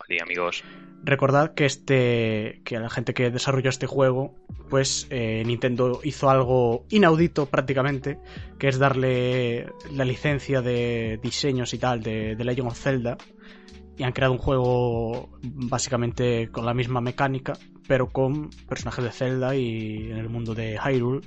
[0.00, 0.64] Hola, amigos.
[1.04, 2.60] Recordad que este.
[2.64, 4.34] que la gente que desarrolló este juego.
[4.68, 8.18] Pues eh, Nintendo hizo algo inaudito prácticamente.
[8.58, 13.16] Que es darle la licencia de diseños y tal de, de Legend of Zelda
[13.96, 17.54] y han creado un juego básicamente con la misma mecánica,
[17.88, 21.26] pero con personajes de Zelda y en el mundo de Hyrule.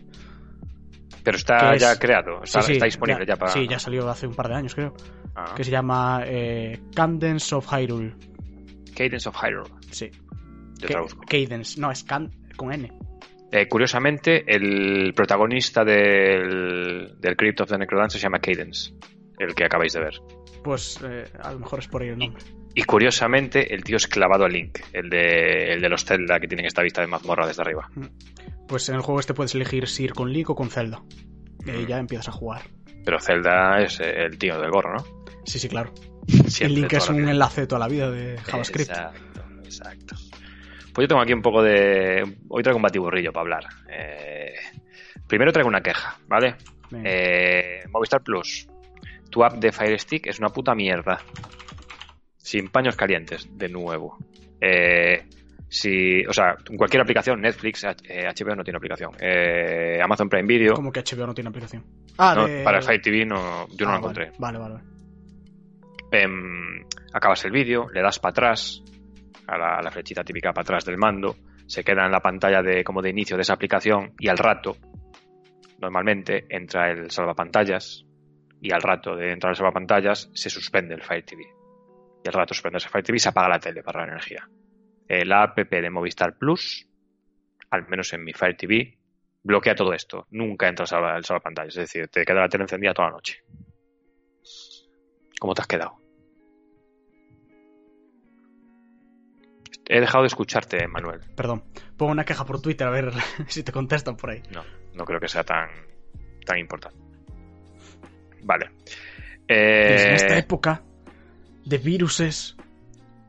[1.22, 3.52] Pero está es- ya creado, está, Sí, sí, está disponible ya, para.
[3.52, 4.94] Sí, ya salió hace un par de años, creo.
[5.36, 5.54] Ah.
[5.56, 8.16] Que se llama eh, Cadence of Hyrule.
[9.04, 9.70] Cadence of Hyrule.
[9.92, 10.10] Sí.
[10.80, 11.22] Yo traduzco.
[11.28, 12.92] Cadence, no, es can con N.
[13.52, 18.94] Eh, curiosamente, el protagonista del, del Crypt of the Necrodancer se llama Cadence,
[19.40, 20.14] el que acabáis de ver.
[20.64, 22.42] Pues eh, a lo mejor es por ahí el nombre.
[22.74, 26.48] Y curiosamente, el tío es clavado a Link, el de, el de los Zelda que
[26.48, 27.90] tienen esta vista de mazmorra desde arriba.
[28.68, 31.04] Pues en el juego este puedes elegir si ir con Link o con Zelda.
[31.66, 31.88] Y ahí Mm.
[31.88, 32.62] ya empiezas a jugar.
[33.04, 35.04] Pero Zelda es eh, el tío del gorro, ¿no?
[35.46, 35.92] Sí, sí, claro.
[36.28, 38.90] Siempre, el Link es la un enlace de toda la vida de JavaScript.
[38.92, 40.16] Exacto, exacto.
[40.94, 42.38] Pues yo tengo aquí un poco de.
[42.50, 43.64] Hoy traigo un batiburrillo para hablar.
[43.90, 44.54] Eh,
[45.28, 46.56] Primero traigo una queja, ¿vale?
[47.04, 48.68] Eh, Movistar Plus.
[49.30, 51.20] Tu app de Fire Stick es una puta mierda.
[52.38, 54.18] Sin paños calientes, de nuevo.
[54.60, 55.24] Eh,
[55.70, 59.12] si, o sea, cualquier aplicación, Netflix, eh, HBO no tiene aplicación.
[59.22, 60.74] Eh, Amazon Prime Video.
[60.74, 61.86] Como que HBO no tiene aplicación.
[62.18, 64.32] Ah, no, de- Para Fire TV no, yo no Ah, lo encontré.
[64.38, 64.76] Vale, vale,
[66.12, 68.84] Em, acabas el vídeo, le das para atrás,
[69.48, 73.02] a la, flechita típica para atrás del mando, se queda en la pantalla de como
[73.02, 74.76] de inicio de esa aplicación y al rato,
[75.80, 78.06] normalmente, entra el salvapantallas
[78.62, 81.44] y al rato de entrar el salvapantallas se suspende el Fire TV.
[82.24, 84.48] Y al rato suspende ese Fire TV se apaga la tele para la energía.
[85.08, 86.88] Eh, la app de Movistar Plus,
[87.72, 88.98] al menos en mi Fire TV,
[89.44, 90.28] bloquea todo esto.
[90.32, 93.16] Nunca entra el salva- el salvapantallas, es decir, te queda la tele encendida toda la
[93.16, 93.44] noche.
[95.40, 96.01] ¿Cómo te has quedado?
[99.88, 101.20] He dejado de escucharte, Manuel.
[101.36, 101.64] Perdón.
[101.98, 103.12] Pongo una queja por Twitter a ver
[103.48, 104.42] si te contestan por ahí.
[104.52, 104.64] No,
[104.94, 105.70] no creo que sea tan,
[106.46, 106.98] tan importante.
[108.44, 108.72] Vale.
[109.48, 110.84] Eh, Pues en esta época
[111.66, 112.56] de viruses,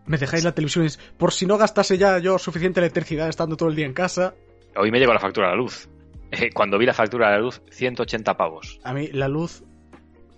[0.06, 0.86] me dejáis la televisión.
[1.18, 4.34] Por si no gastase ya yo suficiente electricidad estando todo el día en casa,
[4.74, 5.86] Hoy me llegó la factura de la luz.
[6.30, 8.80] Eh, Cuando vi la factura de la luz, 180 pavos.
[8.84, 9.62] a mí la luz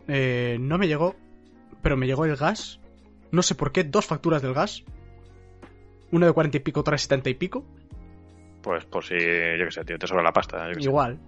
[0.09, 1.15] eh, no me llegó,
[1.83, 2.81] pero me llegó el gas.
[3.31, 4.83] No sé por qué, dos facturas del gas.
[6.15, 7.65] Una de 40 y pico, otra de 70 y pico.
[8.63, 10.69] Pues por si, yo qué sé, tío, te sobra la pasta.
[10.69, 10.89] yo qué sé.
[10.89, 11.19] Igual.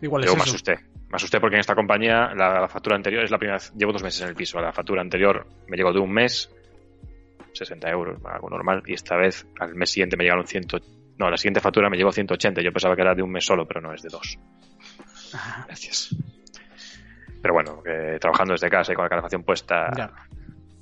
[0.00, 0.50] Igual es Yo me eso.
[0.50, 0.78] asusté.
[1.08, 3.72] Me asusté porque en esta compañía la, la factura anterior es la primera vez.
[3.76, 4.60] Llevo dos meses en el piso.
[4.60, 6.50] La factura anterior me llegó de un mes,
[7.52, 8.82] 60 euros, algo normal.
[8.86, 10.64] Y esta vez, al mes siguiente, me llegaron 100.
[11.18, 12.60] No, la siguiente factura me llegó 180.
[12.62, 14.36] Yo pensaba que era de un mes solo, pero no, es de dos.
[15.66, 16.16] Gracias.
[17.40, 17.82] Pero bueno,
[18.20, 20.10] trabajando desde casa y con la calefacción puesta, Ya.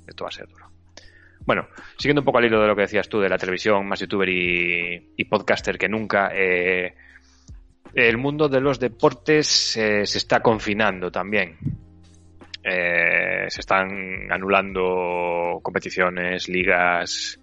[0.07, 0.71] esto va a ser duro.
[1.45, 3.99] Bueno, siguiendo un poco al hilo de lo que decías tú de la televisión, más
[3.99, 6.93] youtuber y, y podcaster que nunca, eh,
[7.93, 11.57] el mundo de los deportes eh, se está confinando también.
[12.63, 17.39] Eh, se están anulando competiciones, ligas,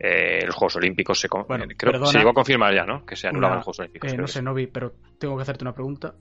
[0.00, 1.20] eh, los Juegos Olímpicos.
[1.20, 3.06] Se, Bueno, eh, creo que se llegó a confirmar ya, ¿no?
[3.06, 4.12] Que se anulaban Una- los Juegos Olímpicos.
[4.12, 6.14] Eh, no sé, Novi, pero tengo que hacerte una pregunta.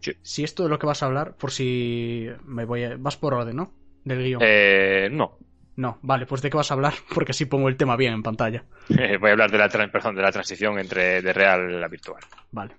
[0.00, 0.12] Sí.
[0.22, 2.96] Si esto de lo que vas a hablar, por si me voy a...
[2.98, 3.72] Vas por orden, ¿no?
[4.04, 4.40] Del guion.
[4.44, 5.38] Eh, no,
[5.78, 8.22] No, vale, pues de qué vas a hablar, porque así pongo el tema bien en
[8.22, 8.64] pantalla.
[8.88, 12.20] Eh, voy a hablar de la, perdón, de la transición entre de real a virtual.
[12.50, 12.74] Vale.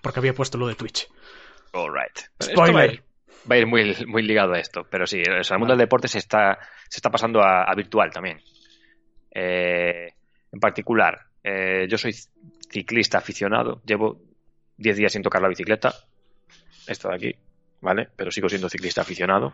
[0.00, 1.08] Porque había puesto lo de Twitch.
[1.72, 2.18] All right.
[2.40, 3.02] Spoiler.
[3.50, 5.80] Va a ir muy, muy ligado a esto, pero sí, o sea, el mundo del
[5.80, 6.56] deporte se está,
[6.88, 8.40] se está pasando a, a virtual también.
[9.34, 10.14] Eh,
[10.52, 12.14] en particular, eh, yo soy
[12.70, 14.22] ciclista aficionado, llevo
[14.76, 15.92] 10 días sin tocar la bicicleta,
[16.86, 17.36] esto de aquí,
[17.80, 18.08] ¿vale?
[18.14, 19.52] Pero sigo siendo ciclista aficionado,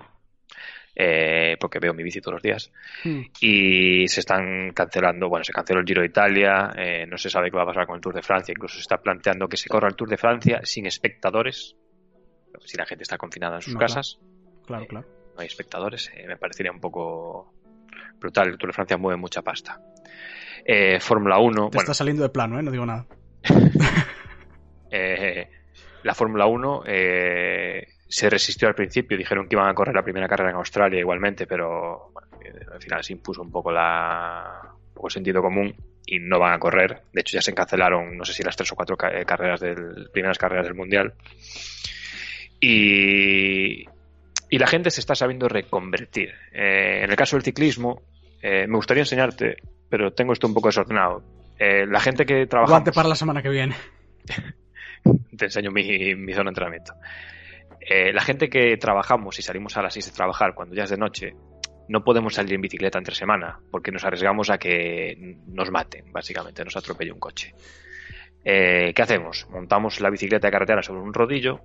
[0.94, 2.72] eh, porque veo mi bici todos los días.
[3.04, 3.22] Hmm.
[3.40, 7.50] y se están cancelando, bueno, se canceló el Giro de Italia, eh, no se sabe
[7.50, 9.68] qué va a pasar con el Tour de Francia, incluso se está planteando que se
[9.68, 11.76] corra el Tour de Francia sin espectadores,
[12.64, 14.18] si la gente está confinada en sus No, casas,
[14.66, 15.06] Claro, claro.
[15.34, 17.52] no hay espectadores, eh, me parecería un poco
[18.18, 19.80] brutal, el Tour de Francia mueve mucha pasta.
[20.64, 22.62] Eh, Fórmula 1, Te bueno, está saliendo de plano, ¿eh?
[22.62, 23.06] No digo nada.
[24.90, 25.48] eh,
[26.02, 30.28] la Fórmula 1 eh, se resistió al principio, dijeron que iban a correr la primera
[30.28, 34.94] carrera en Australia igualmente, pero bueno, eh, al final se impuso un poco la un
[34.94, 35.74] poco sentido común
[36.06, 37.02] y no van a correr.
[37.12, 40.08] De hecho, ya se cancelaron, no sé si las tres o cuatro eh, carreras del,
[40.12, 41.12] primeras carreras del Mundial.
[42.60, 43.84] Y,
[44.50, 46.32] y la gente se está sabiendo reconvertir.
[46.52, 48.02] Eh, en el caso del ciclismo,
[48.42, 49.56] eh, me gustaría enseñarte,
[49.88, 51.22] pero tengo esto un poco desordenado.
[51.58, 52.72] Eh, la gente que trabaja.
[52.72, 53.76] Guante para la semana que viene.
[55.36, 56.94] Te enseño mi, mi zona de entrenamiento.
[57.80, 60.90] Eh, la gente que trabajamos y salimos a las 6 de trabajar cuando ya es
[60.90, 61.34] de noche,
[61.88, 66.64] no podemos salir en bicicleta entre semana porque nos arriesgamos a que nos maten, básicamente,
[66.64, 67.54] nos atropelle un coche.
[68.44, 69.46] Eh, ¿Qué hacemos?
[69.50, 71.60] Montamos la bicicleta de carretera sobre un rodillo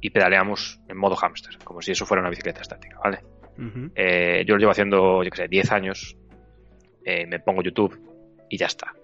[0.00, 3.20] y pedaleamos en modo hámster, como si eso fuera una bicicleta estática, ¿vale?
[3.94, 6.16] Eh, yo lo llevo haciendo, yo qué sé, 10 años.
[7.04, 7.98] Eh, me pongo YouTube
[8.48, 8.94] y ya está.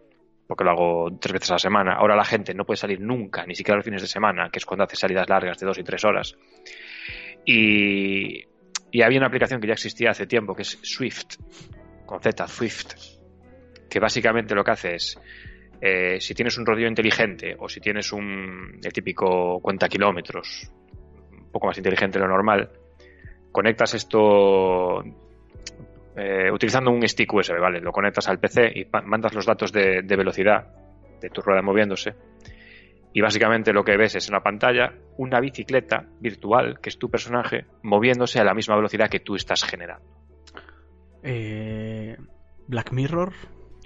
[0.50, 1.92] Porque lo hago tres veces a la semana.
[1.94, 4.66] Ahora la gente no puede salir nunca, ni siquiera los fines de semana, que es
[4.66, 6.36] cuando hace salidas largas de dos y tres horas.
[7.44, 8.42] Y,
[8.90, 11.36] y había una aplicación que ya existía hace tiempo, que es Swift,
[12.04, 12.94] con Z, Swift,
[13.88, 15.20] que básicamente lo que hace es,
[15.80, 20.68] eh, si tienes un rodillo inteligente o si tienes un el típico cuenta kilómetros,
[21.30, 22.70] un poco más inteligente de lo normal,
[23.52, 25.04] conectas esto
[26.20, 27.80] eh, utilizando un stick USB, ¿vale?
[27.80, 30.68] Lo conectas al PC y mandas los datos de, de velocidad
[31.20, 32.14] de tu rueda moviéndose.
[33.12, 37.64] Y básicamente lo que ves es una pantalla una bicicleta virtual, que es tu personaje,
[37.82, 40.04] moviéndose a la misma velocidad que tú estás generando.
[41.22, 42.16] Eh,
[42.68, 43.32] Black Mirror.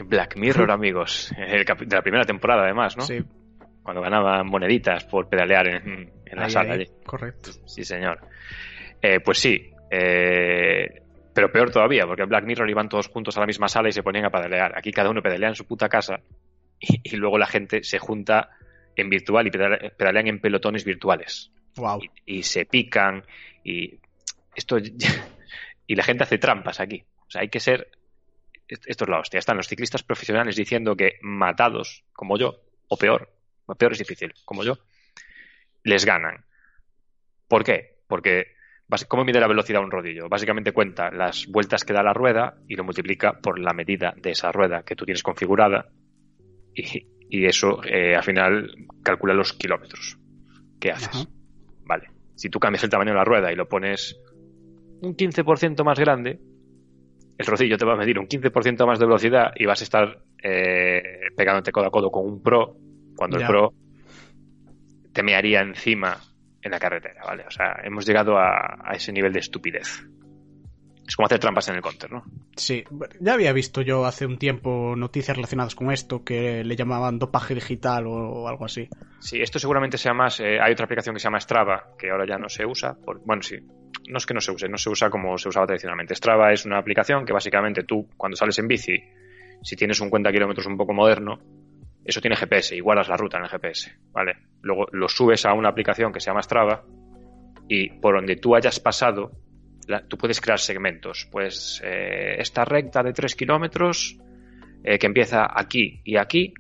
[0.07, 3.03] Black Mirror, amigos, el de la primera temporada además, ¿no?
[3.05, 3.19] Sí,
[3.83, 6.91] Cuando ganaban moneditas por pedalear en, en la ahí, sala ahí, allí.
[7.05, 7.51] Correcto.
[7.67, 8.21] Sí, señor.
[9.01, 9.71] Eh, pues sí.
[9.91, 11.03] eh,
[11.35, 13.93] pero peor todavía, porque en Black Mirror iban todos juntos a la misma sala y
[13.93, 14.79] se ponían a pedalear.
[14.79, 16.21] Aquí cada uno pedalea en su puta casa
[16.81, 18.51] y, y luego la gente se junta
[18.97, 21.51] en virtual y pedale- pedalean en pelotones virtuales.
[21.77, 22.01] Wow.
[22.27, 23.25] Y, y se pican
[23.65, 23.99] y
[24.55, 24.79] esto
[25.87, 27.05] y la gente hace trampas aquí.
[27.27, 27.91] O sea, hay que ser
[28.67, 29.39] esto es la hostia.
[29.39, 33.31] Están los ciclistas profesionales diciendo que matados, como yo, o peor,
[33.79, 34.79] peor es difícil, como yo,
[35.83, 36.45] les ganan.
[37.47, 37.99] ¿Por qué?
[38.07, 38.54] Porque,
[39.09, 40.29] ¿cómo mide la velocidad un rodillo?
[40.29, 44.31] Básicamente cuenta las vueltas que da la rueda y lo multiplica por la medida de
[44.31, 45.89] esa rueda que tú tienes configurada
[46.75, 48.71] y, y eso eh, al final
[49.03, 50.19] calcula los kilómetros
[50.81, 51.09] que haces.
[51.09, 51.25] Ajá.
[51.87, 52.09] Vale.
[52.35, 54.17] Si tú cambias el tamaño de la rueda y lo pones
[55.01, 56.39] un 15% más grande,
[57.39, 60.19] el rodillo te va a medir un 15% más de velocidad y vas a estar
[60.43, 61.03] eh,
[61.37, 62.77] pegándote codo a codo con un pro
[63.17, 63.47] cuando Ya.
[63.47, 63.73] el pro
[65.13, 66.17] te mearía encima
[66.65, 67.45] en la carretera, ¿vale?
[67.47, 70.05] O sea, hemos llegado a, a ese nivel de estupidez.
[71.07, 72.25] Es como hacer trampas en el counter, ¿no?
[72.57, 72.83] Sí,
[73.21, 77.55] ya había visto yo hace un tiempo noticias relacionadas con esto que le llamaban dopaje
[77.55, 78.89] digital o, o algo así.
[79.21, 80.41] Sí, esto seguramente sea más.
[80.41, 82.95] eh, hay otra aplicación que se llama Strava, que ahora ya no se usa.
[82.95, 83.59] por- bueno, sí.
[84.09, 86.15] No es que no se use, no se usa como se usaba tradicionalmente.
[86.15, 88.97] Strava es una aplicación que básicamente tú, cuando sales en bici,
[89.63, 91.39] si tienes un cuenta kilómetros un poco moderno,
[92.05, 94.35] eso tiene GPS y guardas la ruta en el GPS, ¿vale?
[94.63, 96.85] Luego lo subes a una aplicación que se llama Strava
[97.69, 99.33] y por donde tú hayas pasado,
[99.89, 101.27] la- tú puedes crear segmentos.
[101.31, 104.19] Pues eh, esta recta de 3 kilómetros
[104.83, 106.53] eh, que empieza aquí y aquí,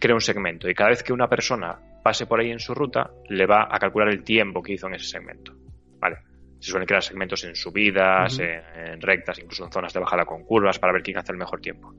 [0.00, 3.10] crea un segmento y cada vez que una persona pase por ahí en su ruta,
[3.28, 5.54] le va a calcular el tiempo que hizo en ese segmento.
[6.00, 6.16] ¿Vale?
[6.58, 8.60] Se suelen crear segmentos en subidas, en,
[8.92, 11.60] en rectas, incluso en zonas de bajada con curvas para ver quién hace el mejor
[11.60, 11.94] tiempo.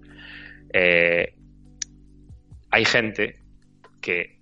[0.73, 1.35] Eh,
[2.73, 3.39] hay gente
[4.01, 4.39] que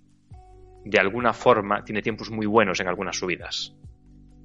[0.86, 3.74] de alguna forma tiene tiempos muy buenos en algunas subidas.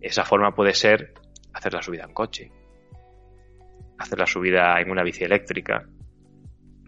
[0.02, 1.14] Esa forma puede ser
[1.54, 2.52] hacer la subida en coche,
[3.98, 5.88] hacer la subida en una bici eléctrica,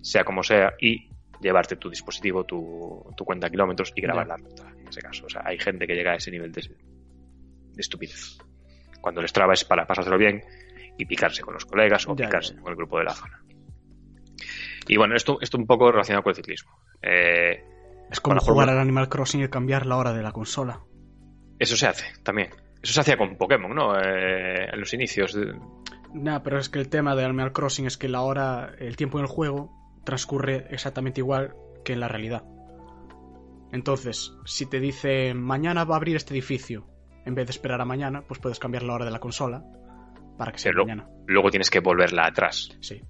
[0.02, 1.10] sea como sea, y
[1.40, 5.26] llevarte tu dispositivo, tu, tu cuenta kilómetros y grabar la ruta, en ese caso.
[5.26, 8.40] O sea, hay gente que llega a ese nivel de, de estupidez.
[9.00, 10.44] Cuando el Strava es para pasárselo bien
[10.98, 13.42] y picarse con los colegas o picarse con el grupo de la zona.
[14.90, 16.78] Y bueno, esto, esto un poco relacionado con el ciclismo.
[17.02, 17.64] Eh,
[18.12, 20.82] Es como jugar al Animal Crossing y cambiar la hora de la consola.
[21.60, 22.50] eso se hace también.
[22.82, 23.94] Eso se hacía con Pokémon, ¿no?
[24.00, 25.34] Eh, en los inicios.
[25.34, 25.54] de-
[26.14, 29.20] Nah, pero es que el tema de Animal Crossing es que la hora, el tiempo
[29.20, 29.70] en el juego
[30.06, 32.44] transcurre exactamente igual que en la realidad.
[33.72, 36.88] Entonces, si te dice mañana va a abrir este edificio,
[37.26, 39.64] en vez de esperar a mañana, pues puedes cambiar la hora de la consola
[40.38, 41.08] para que sea Pero- mañana.
[41.28, 43.02] Luego tienes que volverla atrás Sí.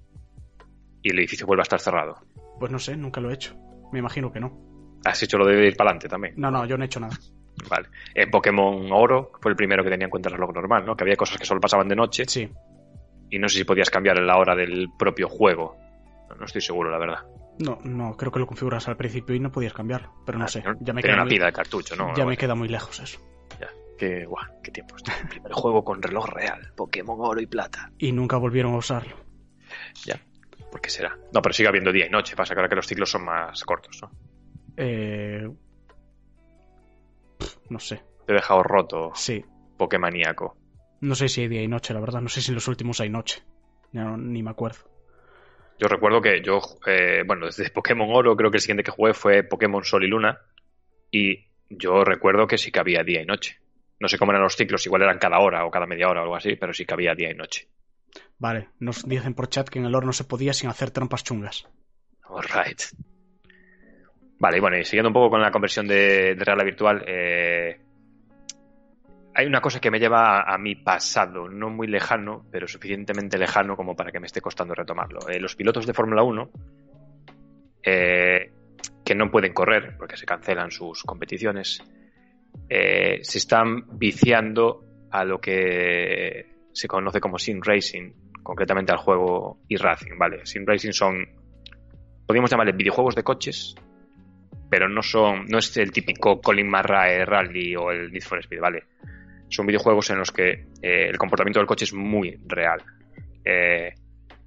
[1.02, 2.18] y el edificio vuelve a estar cerrado.
[2.58, 3.54] Pues no sé, nunca lo he hecho.
[3.92, 4.52] Me imagino que no.
[5.04, 6.34] Has hecho lo de ir para adelante también.
[6.36, 7.16] No, no, yo no he hecho nada.
[7.68, 7.88] Vale.
[8.14, 10.96] En Pokémon Oro fue el primero que tenía en cuenta el reloj normal, ¿no?
[10.96, 12.48] Que había cosas que solo pasaban de noche Sí.
[13.30, 15.76] y no sé si podías cambiar la hora del propio juego.
[16.38, 17.18] No, estoy seguro, la verdad.
[17.58, 20.12] No, no, creo que lo configuras al principio y no podías cambiarlo.
[20.24, 22.14] Pero no Ah, sé, ya me queda una pila de cartucho, ¿no?
[22.16, 23.20] ya me queda muy lejos eso.
[23.60, 23.68] Ya.
[23.98, 24.96] Qué, guau, qué tiempo.
[24.96, 26.72] Este el primer juego con reloj real.
[26.76, 27.90] Pokémon Oro y Plata.
[27.98, 29.16] Y nunca volvieron a usarlo.
[30.06, 30.18] Ya.
[30.70, 31.16] ¿Por qué será?
[31.32, 32.36] No, pero sigue habiendo día y noche.
[32.36, 34.10] Pasa que ahora que los ciclos son más cortos, ¿no?
[34.76, 35.48] Eh...
[37.68, 38.02] No sé.
[38.26, 39.44] Te he dejado roto, Sí.
[39.76, 40.56] Pokémoníaco.
[41.00, 42.20] No sé si hay día y noche, la verdad.
[42.20, 43.42] No sé si en los últimos hay noche.
[43.92, 44.78] Ya no- ni me acuerdo.
[45.78, 49.14] Yo recuerdo que yo, eh, bueno, desde Pokémon Oro creo que el siguiente que jugué
[49.14, 50.38] fue Pokémon Sol y Luna.
[51.10, 53.58] Y yo recuerdo que sí que había día y noche.
[53.98, 56.24] No sé cómo eran los ciclos, igual eran cada hora o cada media hora o
[56.24, 57.68] algo así, pero sí que había día y noche.
[58.38, 61.24] Vale, nos dicen por chat que en el oro no se podía sin hacer trampas
[61.24, 61.68] chungas.
[62.24, 62.82] Alright.
[64.38, 67.04] Vale, y bueno, y siguiendo un poco con la conversión de, de real a virtual,
[67.06, 67.80] eh,
[69.34, 73.38] hay una cosa que me lleva a, a mi pasado, no muy lejano, pero suficientemente
[73.38, 75.28] lejano como para que me esté costando retomarlo.
[75.28, 76.50] Eh, los pilotos de Fórmula 1,
[77.82, 78.52] eh,
[79.04, 81.82] que no pueden correr porque se cancelan sus competiciones,
[82.68, 88.12] eh, se están viciando a lo que se conoce como sim racing,
[88.42, 90.44] concretamente al juego e-racing, ¿vale?
[90.46, 91.26] Sim racing son
[92.30, 93.74] podríamos llamarle videojuegos de coches,
[94.70, 98.60] pero no son, no es el típico Colin McRae Rally o el Need for Speed,
[98.60, 98.84] ¿vale?
[99.48, 102.84] Son videojuegos en los que eh, el comportamiento del coche es muy real.
[103.44, 103.92] Eh,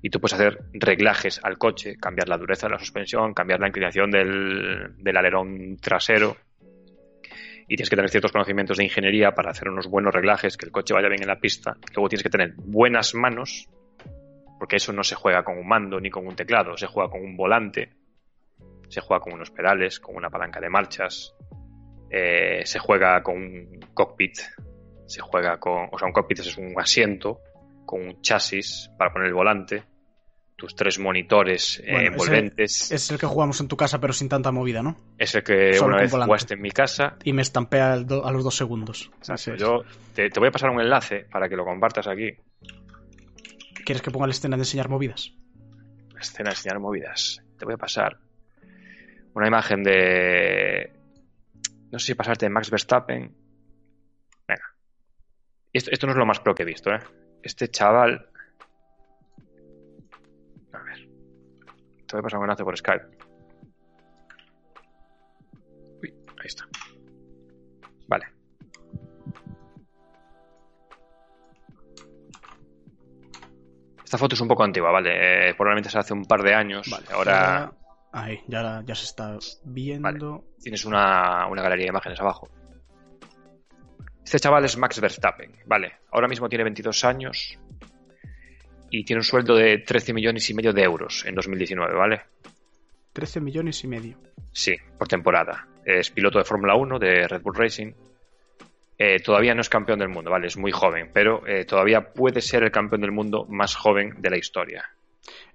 [0.01, 3.67] y tú puedes hacer reglajes al coche, cambiar la dureza de la suspensión, cambiar la
[3.67, 6.37] inclinación del, del alerón trasero.
[7.73, 10.71] Y tienes que tener ciertos conocimientos de ingeniería para hacer unos buenos reglajes, que el
[10.71, 11.75] coche vaya bien en la pista.
[11.95, 13.67] Luego tienes que tener buenas manos
[14.59, 17.23] porque eso no se juega con un mando ni con un teclado, se juega con
[17.23, 17.89] un volante,
[18.89, 21.33] se juega con unos pedales, con una palanca de marchas,
[22.11, 24.37] eh, se juega con un cockpit,
[25.07, 27.39] se juega con, o sea, un cockpit es un asiento
[27.87, 29.83] con un chasis para poner el volante,
[30.63, 34.29] tus tres monitores eh, Bueno, envolventes, Es el que jugamos en tu casa, pero sin
[34.29, 34.95] tanta movida, ¿no?
[35.17, 36.27] ese que solo una vez volante.
[36.29, 37.17] jugaste en mi casa.
[37.25, 37.43] Y me
[38.05, 39.11] do- a los dos segundos.
[39.27, 39.45] Es.
[39.59, 39.83] Yo
[40.15, 42.29] te, te voy a pasar un enlace para que lo compartas aquí.
[43.85, 45.33] ¿Quieres que ponga la escena de enseñar movidas?
[46.17, 47.41] escena de enseñar movidas.
[47.59, 48.17] Te voy a pasar
[49.33, 50.93] una imagen de.
[51.91, 53.35] No sé si pasarte de Max Verstappen.
[54.47, 54.63] Venga.
[55.73, 56.99] Esto, esto no es lo más pro que he visto, ¿eh?
[57.41, 58.29] Este chaval.
[62.13, 63.05] Te voy a pasar un enlace por Skype.
[66.03, 66.63] Uy, ahí está.
[68.07, 68.25] Vale.
[74.03, 75.49] Esta foto es un poco antigua, ¿vale?
[75.49, 76.87] Eh, probablemente se hace un par de años.
[76.87, 77.73] Vale, Ahora
[78.11, 80.43] Ahí, ya, ya se está viendo.
[80.61, 82.47] tienes una, una galería de imágenes abajo.
[84.23, 85.93] Este chaval es Max Verstappen, ¿vale?
[86.11, 87.57] Ahora mismo tiene 22 años
[88.93, 92.21] y tiene un sueldo de 13 millones y medio de euros en 2019, ¿vale?
[93.11, 94.17] 13 millones y medio.
[94.51, 95.67] Sí, por temporada.
[95.83, 97.91] Es piloto de Fórmula 1 de Red Bull Racing.
[98.99, 100.45] Eh, todavía no es campeón del mundo, ¿vale?
[100.45, 104.29] Es muy joven, pero eh, todavía puede ser el campeón del mundo más joven de
[104.29, 104.85] la historia.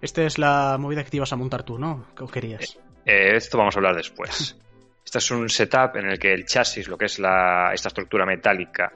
[0.03, 2.09] Esta es la movida que te ibas a montar tú, ¿no?
[2.17, 2.77] ¿Qué querías?
[3.07, 4.59] Eh, esto vamos a hablar después.
[5.05, 8.27] Este es un setup en el que el chasis, lo que es la, esta estructura
[8.27, 8.93] metálica,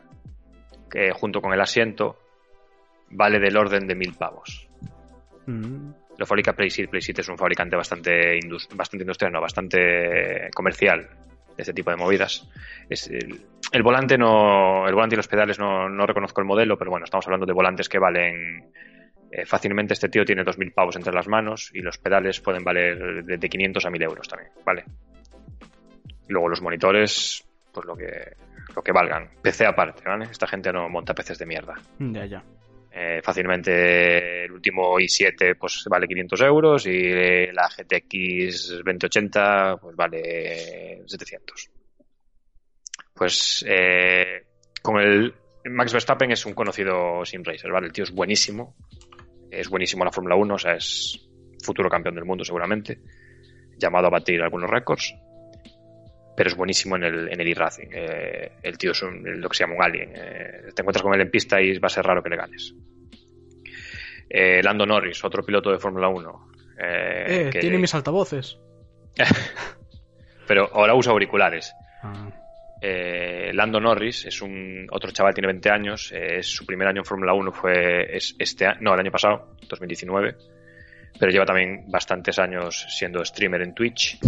[0.91, 2.19] que junto con el asiento,
[3.13, 4.69] vale del orden de mil pavos.
[5.47, 6.53] Mm, Lo fabrica.
[6.53, 11.01] Playseat es un fabricante bastante, indus- bastante industrial, no, bastante comercial
[11.57, 12.49] de este tipo de movidas.
[12.89, 13.41] Es el,
[13.73, 17.05] el volante no, el volante y los pedales no, no reconozco el modelo, pero bueno,
[17.05, 18.71] estamos hablando de volantes que valen
[19.31, 19.95] eh, fácilmente.
[19.95, 23.49] Este tío tiene 2.000 pavos entre las manos y los pedales pueden valer de, de
[23.49, 24.85] 500 a 1.000 euros también, ¿vale?
[26.29, 28.37] Luego los monitores, pues lo que,
[28.77, 29.29] lo que valgan.
[29.43, 30.27] PC aparte, ¿vale?
[30.31, 31.75] Esta gente no monta PCs de mierda.
[31.99, 32.43] ya, ya.
[32.95, 37.11] Eh, fácilmente el último i7 pues vale 500 euros y
[37.51, 41.71] la GTX 2080 pues vale 700
[43.15, 44.45] pues eh,
[44.83, 45.35] con el
[45.65, 48.75] Max Verstappen es un conocido sim racer vale el tío es buenísimo.
[49.51, 51.29] Es buenísimo en la Fórmula 1 o sea es
[51.63, 53.01] futuro campeón del mundo seguramente.
[53.79, 55.15] Llamado a batir algunos récords
[56.37, 57.89] pero es buenísimo en el, en el e-racing.
[57.93, 60.13] Eh, el tío es un- lo que se llama un alien.
[60.15, 62.75] Eh, te encuentras con él en pista y va a ser raro que le ganes.
[64.29, 66.49] Eh, Lando Norris, otro piloto de Fórmula 1.
[66.79, 68.59] eh, Eh, que- tiene mis altavoces.
[70.47, 71.75] Pero ahora usa auriculares.
[72.03, 72.29] Ah,
[72.85, 76.11] Eh, Lando Norris es un otro chaval, tiene 20 años.
[76.13, 80.35] es su primer año en Fórmula 1 fue es- este no, el año pasado, 2019.
[81.21, 84.19] Pero lleva también bastantes años siendo streamer en Twitch.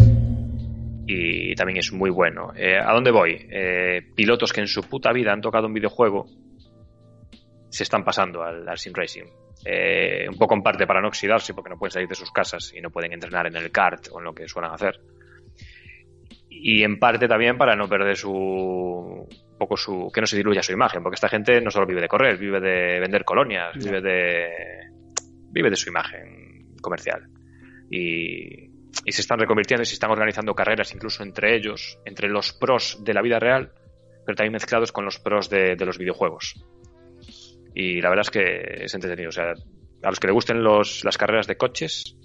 [1.06, 2.52] Y también es muy bueno.
[2.56, 3.46] Eh, ¿A dónde voy?
[3.50, 6.26] Eh, pilotos que en su puta vida han tocado un videojuego
[7.68, 9.24] se están pasando al, al sim racing.
[9.64, 12.72] Eh, un poco en parte para no oxidarse, porque no pueden salir de sus casas
[12.72, 15.00] y no pueden entrenar en el kart o en lo que suelen hacer.
[16.48, 20.62] Y en parte también para no perder su un poco su que no se diluya
[20.62, 24.00] su imagen, porque esta gente no solo vive de correr, vive de vender colonias, vive
[24.00, 24.48] de
[25.50, 26.76] vive de su imagen.
[26.80, 27.26] comercial.
[27.90, 28.70] Y,
[29.04, 32.98] y se están reconvirtiendo y se están organizando carreras incluso entre ellos, entre los pros
[33.02, 33.72] de la vida real,
[34.24, 36.64] pero también mezclados con los pros de, los videojuegos.
[37.74, 39.28] Y la verdad es que es entretenido.
[39.28, 39.52] O sea,
[40.02, 42.16] a los que le gusten los, las carreras de coches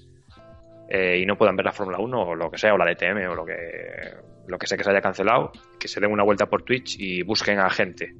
[0.90, 3.30] eh, y no puedan ver la Fórmula 1 o lo que sea, o la DTM
[3.30, 3.56] o lo que,
[4.48, 7.24] lo que sea que se haya cancelado, que se den una vuelta por Twitch y
[7.24, 8.14] busquen a gente.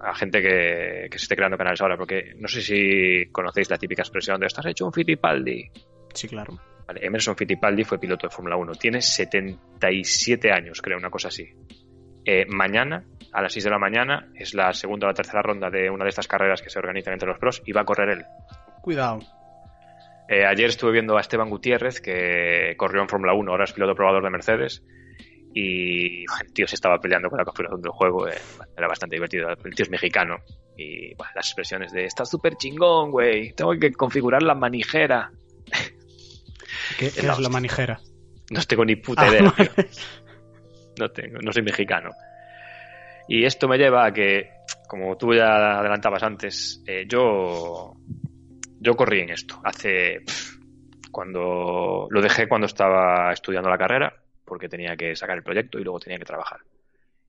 [0.00, 3.76] A gente que, que se esté creando canales ahora, porque no sé si conocéis la
[3.76, 5.70] típica expresión de estás hecho un Fittipaldi.
[6.14, 6.58] Sí, claro.
[6.86, 8.72] Vale, Emerson Fittipaldi fue piloto de Fórmula 1.
[8.72, 11.48] Tiene 77 años, creo, una cosa así.
[12.24, 15.70] Eh, mañana, a las 6 de la mañana, es la segunda o la tercera ronda
[15.70, 18.10] de una de estas carreras que se organizan entre los pros y va a correr
[18.10, 18.24] él.
[18.82, 19.20] Cuidado.
[20.28, 23.94] Eh, ayer estuve viendo a Esteban Gutiérrez, que corrió en Fórmula 1, ahora es piloto
[23.94, 24.84] probador de Mercedes.
[25.52, 28.28] Y el tío se estaba peleando con la configuración del juego.
[28.28, 28.34] eh,
[28.76, 29.48] era bastante divertido.
[29.48, 30.36] El tío es mexicano.
[30.76, 33.52] Y bueno, las expresiones de está súper chingón, güey.
[33.54, 35.32] Tengo que configurar la manijera.
[36.98, 38.00] ¿Qué, qué la es la manijera?
[38.50, 39.52] No tengo ni puta Ah, idea, tío.
[39.76, 39.88] vale.
[40.98, 42.10] No tengo, no soy mexicano.
[43.28, 44.50] Y esto me lleva a que,
[44.88, 47.94] como tú ya adelantabas antes, eh, yo,
[48.80, 49.60] yo corrí en esto.
[49.64, 50.20] Hace,
[51.12, 54.14] cuando lo dejé cuando estaba estudiando la carrera,
[54.44, 56.58] porque tenía que sacar el proyecto y luego tenía que trabajar.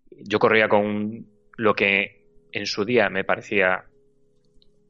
[0.09, 1.25] Yo corría con
[1.57, 3.85] lo que en su día me parecía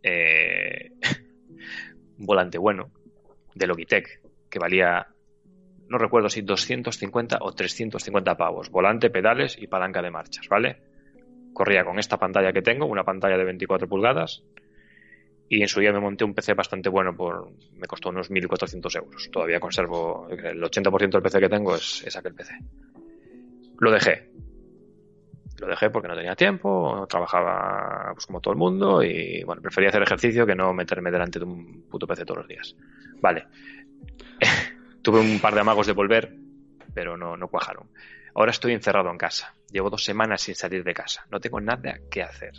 [0.02, 0.92] eh,
[2.18, 2.90] un volante bueno
[3.54, 4.21] de Logitech,
[4.52, 5.08] que valía
[5.92, 8.70] no recuerdo si 250 o 350 pavos.
[8.70, 10.78] Volante, pedales y palanca de marchas, ¿vale?
[11.54, 14.42] Corría con esta pantalla que tengo, una pantalla de 24 pulgadas.
[15.50, 18.96] Y en su día me monté un PC bastante bueno, por me costó unos 1.400
[18.96, 19.30] euros.
[19.30, 22.54] Todavía conservo, el 80% del PC que tengo es, es aquel PC.
[23.80, 24.30] Lo dejé.
[25.60, 29.90] Lo dejé porque no tenía tiempo, trabajaba pues, como todo el mundo y bueno, prefería
[29.90, 32.76] hacer ejercicio que no meterme delante de un puto PC todos los días.
[33.22, 33.46] Vale.
[35.02, 36.36] Tuve un par de amagos de volver,
[36.94, 37.90] pero no, no cuajaron.
[38.36, 39.54] Ahora estoy encerrado en casa.
[39.72, 41.26] Llevo dos semanas sin salir de casa.
[41.32, 42.54] No tengo nada que hacer.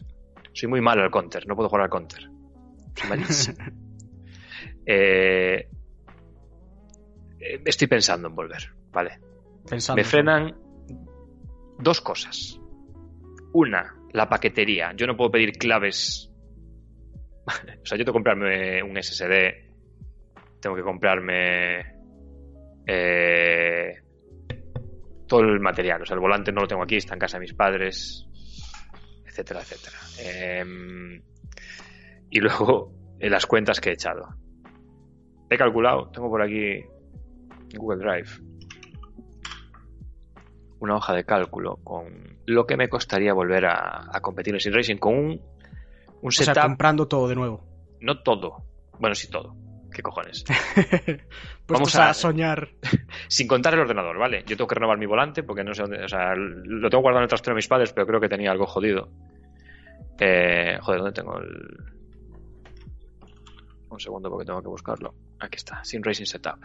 [0.53, 2.29] Soy muy malo al counter, no puedo jugar al counter.
[2.95, 3.59] Soy malísimo.
[4.85, 5.69] Eh,
[7.39, 9.21] eh, estoy pensando en volver, ¿vale?
[9.69, 9.97] Pensando.
[9.97, 10.57] Me frenan
[11.79, 12.61] dos cosas.
[13.53, 14.93] Una, la paquetería.
[14.97, 16.31] Yo no puedo pedir claves.
[17.47, 19.62] o sea, yo tengo que comprarme un SSD.
[20.63, 21.81] Tengo que comprarme
[22.87, 23.95] eh,
[25.27, 26.03] todo el material.
[26.03, 28.27] O sea, el volante no lo tengo aquí, está en casa de mis padres,
[29.27, 29.99] etcétera, etcétera.
[30.21, 31.21] Em,
[32.31, 34.29] y luego eh, las cuentas que he echado.
[35.51, 38.29] He calculado, tengo por aquí en Google Drive
[40.81, 44.73] una hoja de cálculo con lo que me costaría volver a, a competir en Sim
[44.73, 47.65] Racing con un, un O sea, comprando todo de nuevo.
[48.01, 48.65] no todo,
[48.99, 49.55] bueno, sí todo.
[49.93, 50.45] ¿Qué cojones?
[51.69, 52.11] Vamos a...
[52.11, 52.69] a- soñar.
[53.29, 54.43] Sin contar el ordenador, ¿vale?
[54.47, 56.05] Yo tengo que renovar mi volante porque no sé dónde.
[56.05, 58.51] O sea, lo tengo guardado en el trastero de mis padres, pero creo que tenía
[58.51, 59.11] algo jodido.
[60.19, 61.77] Eh, joder, ¿dónde tengo el.?
[63.91, 65.15] Un segundo porque tengo que buscarlo.
[65.41, 66.65] Aquí está, Sin Racing Setup.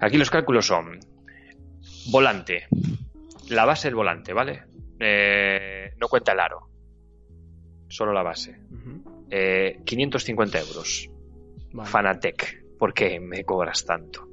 [0.00, 0.98] Aquí los cálculos son:
[2.10, 2.66] volante,
[3.48, 4.64] la base del volante, ¿vale?
[5.00, 6.68] Eh, no cuenta el aro,
[7.88, 8.60] solo la base.
[8.70, 9.26] Ujú.
[9.30, 11.08] Eh, 550 euros.
[11.72, 11.88] Vale.
[11.88, 14.28] Fanatec, ¿por qué me cobras tanto?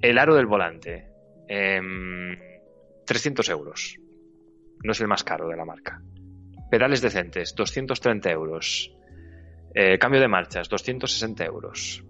[0.00, 1.06] El aro del volante,
[1.48, 2.36] em,
[3.06, 3.96] 300 euros.
[4.82, 6.02] No es el más caro de la marca.
[6.70, 8.92] Pedales decentes, 230 euros.
[9.74, 12.04] Eh, cambio de marchas, 260 euros.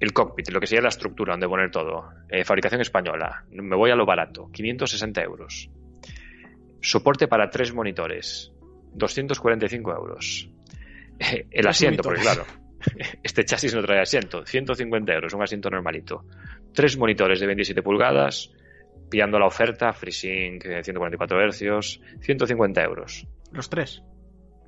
[0.00, 2.10] El cockpit, lo que sería la estructura donde poner todo.
[2.28, 5.70] Eh, fabricación española, me voy a lo barato, 560 euros.
[6.80, 8.52] Soporte para tres monitores,
[8.94, 10.50] 245 euros.
[11.18, 12.44] Eh, el asiento, porque claro,
[13.22, 16.24] este chasis no trae asiento, 150 euros, un asiento normalito.
[16.72, 18.52] Tres monitores de 27 pulgadas,
[19.10, 24.02] pillando la oferta, FreeSync, eh, 144 Hz, 150 euros Los tres.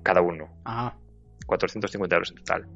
[0.02, 0.94] cada uno, Ah,
[1.46, 2.66] 450 euros en total.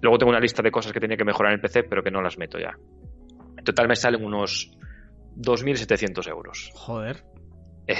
[0.00, 2.10] Luego tengo una lista de cosas que tenía que mejorar en el PC, pero que
[2.10, 2.76] no las meto ya.
[3.56, 4.70] En total me salen unos
[5.36, 6.70] 2.700 euros.
[6.74, 7.24] joder.
[7.90, 7.96] Eh,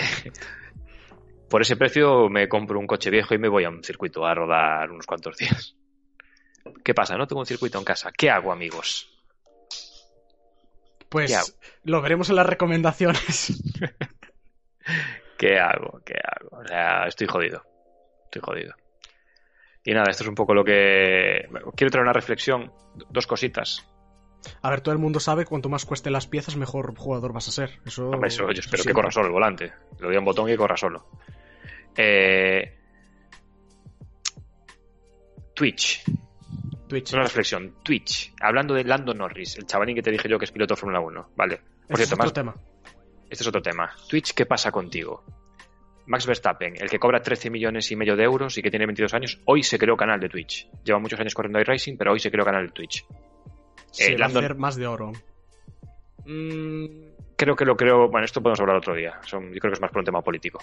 [1.49, 4.35] por ese precio me compro un coche viejo y me voy a un circuito a
[4.35, 5.78] rodar unos cuantos días.
[6.85, 7.17] ¿Qué pasa?
[7.17, 8.11] No tengo un circuito en casa.
[8.17, 9.09] ¿Qué hago, amigos?
[11.09, 11.55] Pues
[11.85, 13.63] lo veremos en las recomendaciones.
[15.39, 16.01] ¿Qué hago?
[16.05, 16.59] ¿Qué hago?
[16.59, 17.63] O sea, estoy jodido.
[18.25, 18.75] Estoy jodido.
[19.85, 21.49] Y nada, esto es un poco lo que...
[21.75, 22.73] Quiero traer una reflexión.
[23.11, 23.89] Dos cositas.
[24.63, 27.49] A ver, todo el mundo sabe que cuanto más cuesten las piezas, mejor jugador vas
[27.49, 27.81] a ser.
[27.87, 29.73] Eso, Hombre, eso yo espero que corra solo el volante.
[29.99, 31.07] Le doy a un botón y corra solo.
[31.97, 32.77] Eh,
[35.55, 36.05] Twitch.
[36.89, 37.13] Twitch.
[37.13, 37.75] Una reflexión.
[37.83, 40.81] Twitch, hablando de Lando Norris, el chavalín que te dije yo que es piloto de
[40.81, 41.61] Fórmula 1, ¿vale?
[41.87, 42.55] Por cierto, es otro más- tema.
[43.31, 43.91] este es otro tema.
[44.09, 45.25] Twitch, ¿qué pasa contigo?
[46.07, 49.13] Max Verstappen, el que cobra 13 millones y medio de euros y que tiene 22
[49.13, 50.67] años, hoy se creó canal de Twitch.
[50.83, 53.05] Lleva muchos años corriendo iRacing, pero hoy se creó canal de Twitch.
[53.91, 55.13] Se va a Lando- hacer más de oro.
[56.25, 56.87] Mm,
[57.37, 58.09] creo que lo creo.
[58.09, 59.19] Bueno, esto podemos hablar otro día.
[59.27, 60.59] Son- yo creo que es más por un tema político.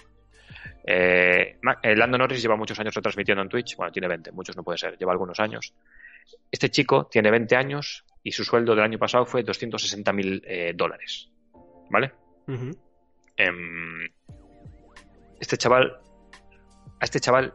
[0.83, 3.75] Eh, eh, Lando Norris lleva muchos años retransmitiendo en Twitch.
[3.75, 5.73] Bueno, tiene 20, muchos no puede ser, lleva algunos años.
[6.51, 10.43] Este chico tiene 20 años y su sueldo del año pasado fue 260 mil
[10.75, 11.29] dólares.
[11.89, 12.13] ¿Vale?
[13.37, 14.09] Em,
[15.39, 15.97] este chaval.
[16.99, 17.53] A este chaval,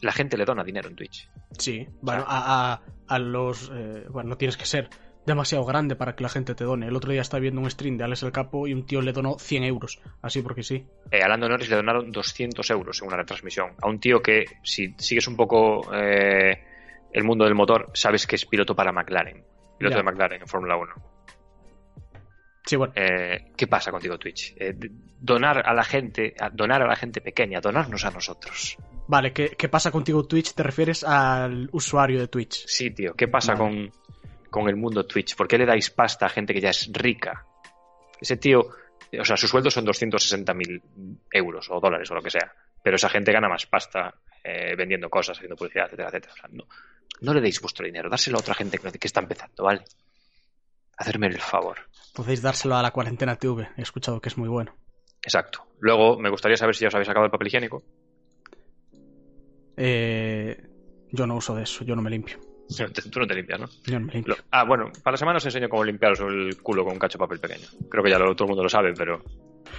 [0.00, 1.28] la gente le dona dinero en Twitch.
[1.58, 3.70] Sí, bueno, a, a- a los...
[3.74, 4.88] eh, bueno, no tienes que ser
[5.26, 6.86] demasiado grande para que la gente te done.
[6.88, 9.12] El otro día estaba viendo un stream de Alex el Capo y un tío le
[9.12, 10.00] donó 100 euros.
[10.22, 10.86] Así porque sí.
[11.10, 13.72] Eh, a Lando Norris le donaron 200 euros en una retransmisión.
[13.82, 16.64] A un tío que, si sigues un poco eh,
[17.12, 19.44] el mundo del motor, sabes que es piloto para McLaren.
[19.78, 20.02] Piloto Ya.
[20.02, 20.92] de McLaren en Fórmula 1.
[22.64, 22.92] Sí, bueno.
[22.96, 24.54] Eh, ¿Qué pasa contigo, Twitch?
[24.56, 24.74] Eh,
[25.18, 28.76] donar a la gente, donar a la gente pequeña, donarnos a nosotros.
[29.08, 30.54] Vale, ¿qué, qué pasa contigo Twitch?
[30.54, 32.64] ¿Te refieres al usuario de Twitch?
[32.66, 33.90] Sí, tío, ¿qué pasa Vale.
[33.90, 35.34] con, con el mundo Twitch?
[35.34, 37.44] ¿Por qué le dais pasta a gente que ya es rica?
[38.20, 38.60] Ese tío,
[39.18, 40.80] o sea, su sueldo son 260 mil
[41.32, 42.52] euros o dólares o lo que sea,
[42.82, 46.34] pero esa gente gana más pasta eh, vendiendo cosas, haciendo publicidad, etcétera, etcétera.
[46.52, 46.64] No,
[47.22, 49.82] no le deis vuestro dinero, dárselo a otra gente que, que está empezando, ¿vale?
[50.96, 51.78] Hacerme el favor.
[52.14, 53.68] Podéis dárselo a la cuarentena TV.
[53.76, 54.74] He escuchado que es muy bueno.
[55.24, 55.66] Exacto.
[55.80, 57.82] Luego, me gustaría saber si ya os habéis sacado el papel higiénico.
[59.76, 60.60] Eh,
[61.10, 62.38] yo no uso de eso, yo no me limpio.
[63.10, 63.66] Tú no te limpias, ¿no?
[63.84, 64.36] Yo no me limpio.
[64.50, 67.24] Ah, bueno, para la semana os enseño cómo limpiaros el culo con un cacho de
[67.24, 67.66] papel pequeño.
[67.90, 69.22] Creo que ya lo- todo el mundo lo sabe, pero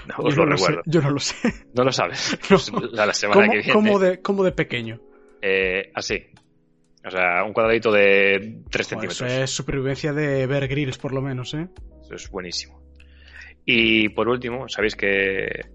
[0.07, 0.81] no, os lo no recuerdo.
[0.85, 1.35] yo no lo sé.
[1.73, 2.37] No lo sabes.
[2.49, 2.57] No.
[2.79, 3.73] Pues la semana ¿Cómo, que viene.
[3.73, 4.99] cómo de, cómo de pequeño?
[5.41, 6.23] eh, así.
[7.05, 9.21] O sea, un cuadradito de 3 Joder, centímetros.
[9.21, 11.67] eso es supervivencia de Bear Grylls, por lo menos, ¿eh?
[12.01, 12.81] Eso es buenísimo.
[13.65, 15.65] Y por último, sabéis que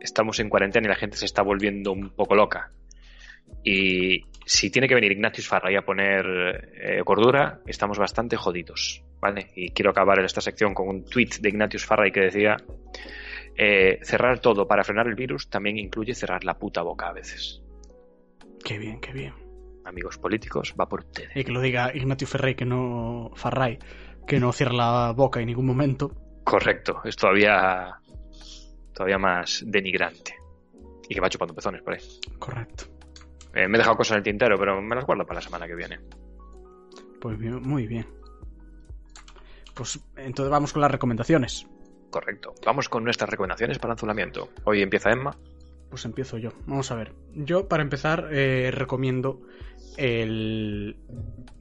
[0.00, 2.72] estamos en cuarentena y la gente se está volviendo un poco loca.
[3.64, 9.02] Y si tiene que venir Ignatius Farray a poner eh, cordura, estamos bastante jodidos.
[9.20, 9.50] ¿Vale?
[9.54, 12.56] Y quiero acabar esta sección con un tweet de Ignatius Farray que decía:
[13.56, 17.62] eh, cerrar todo para frenar el virus también incluye cerrar la puta boca a veces.
[18.64, 19.34] Qué bien, qué bien.
[19.90, 21.36] Amigos políticos, va por ustedes.
[21.36, 23.32] Y que lo diga Ignacio Ferrey, que no.
[23.34, 23.78] Farray,
[24.26, 26.14] que no cierra la boca en ningún momento.
[26.44, 28.00] Correcto, es todavía,
[28.94, 30.36] todavía más denigrante.
[31.08, 32.00] Y que va chupando pezones por ahí.
[32.38, 32.84] Correcto.
[33.52, 35.66] Eh, me he dejado cosas en el tintero, pero me las guardo para la semana
[35.66, 35.98] que viene.
[37.20, 38.06] Pues bien, muy bien.
[39.74, 41.66] Pues entonces vamos con las recomendaciones.
[42.10, 42.54] Correcto.
[42.64, 44.50] Vamos con nuestras recomendaciones para anzulamiento.
[44.64, 45.36] Hoy empieza Emma.
[45.90, 46.50] Pues empiezo yo.
[46.66, 47.12] Vamos a ver.
[47.34, 49.40] Yo, para empezar, eh, recomiendo
[49.96, 50.96] el.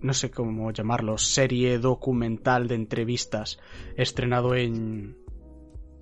[0.01, 1.17] No sé cómo llamarlo.
[1.17, 3.59] Serie documental de entrevistas
[3.95, 5.17] estrenado en.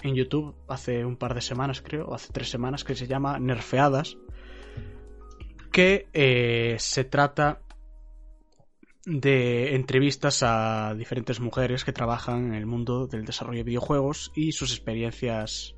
[0.04, 4.18] En YouTube hace un par de semanas, creo, hace tres semanas, que se llama Nerfeadas.
[5.72, 7.62] Que eh, se trata
[9.08, 14.52] de entrevistas a diferentes mujeres que trabajan en el mundo del desarrollo de videojuegos y
[14.52, 15.76] sus experiencias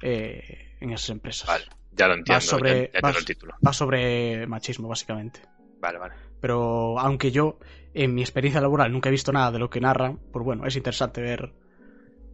[0.00, 1.46] eh, en esas empresas.
[1.46, 2.40] Vale, ya lo entiendo.
[2.40, 3.54] sobre- ya, ya el título.
[3.66, 5.40] Va sobre machismo, básicamente.
[5.80, 6.14] Vale, vale.
[6.40, 7.58] Pero aunque yo,
[7.94, 10.76] en mi experiencia laboral, nunca he visto nada de lo que narran, pues bueno, es
[10.76, 11.52] interesante ver.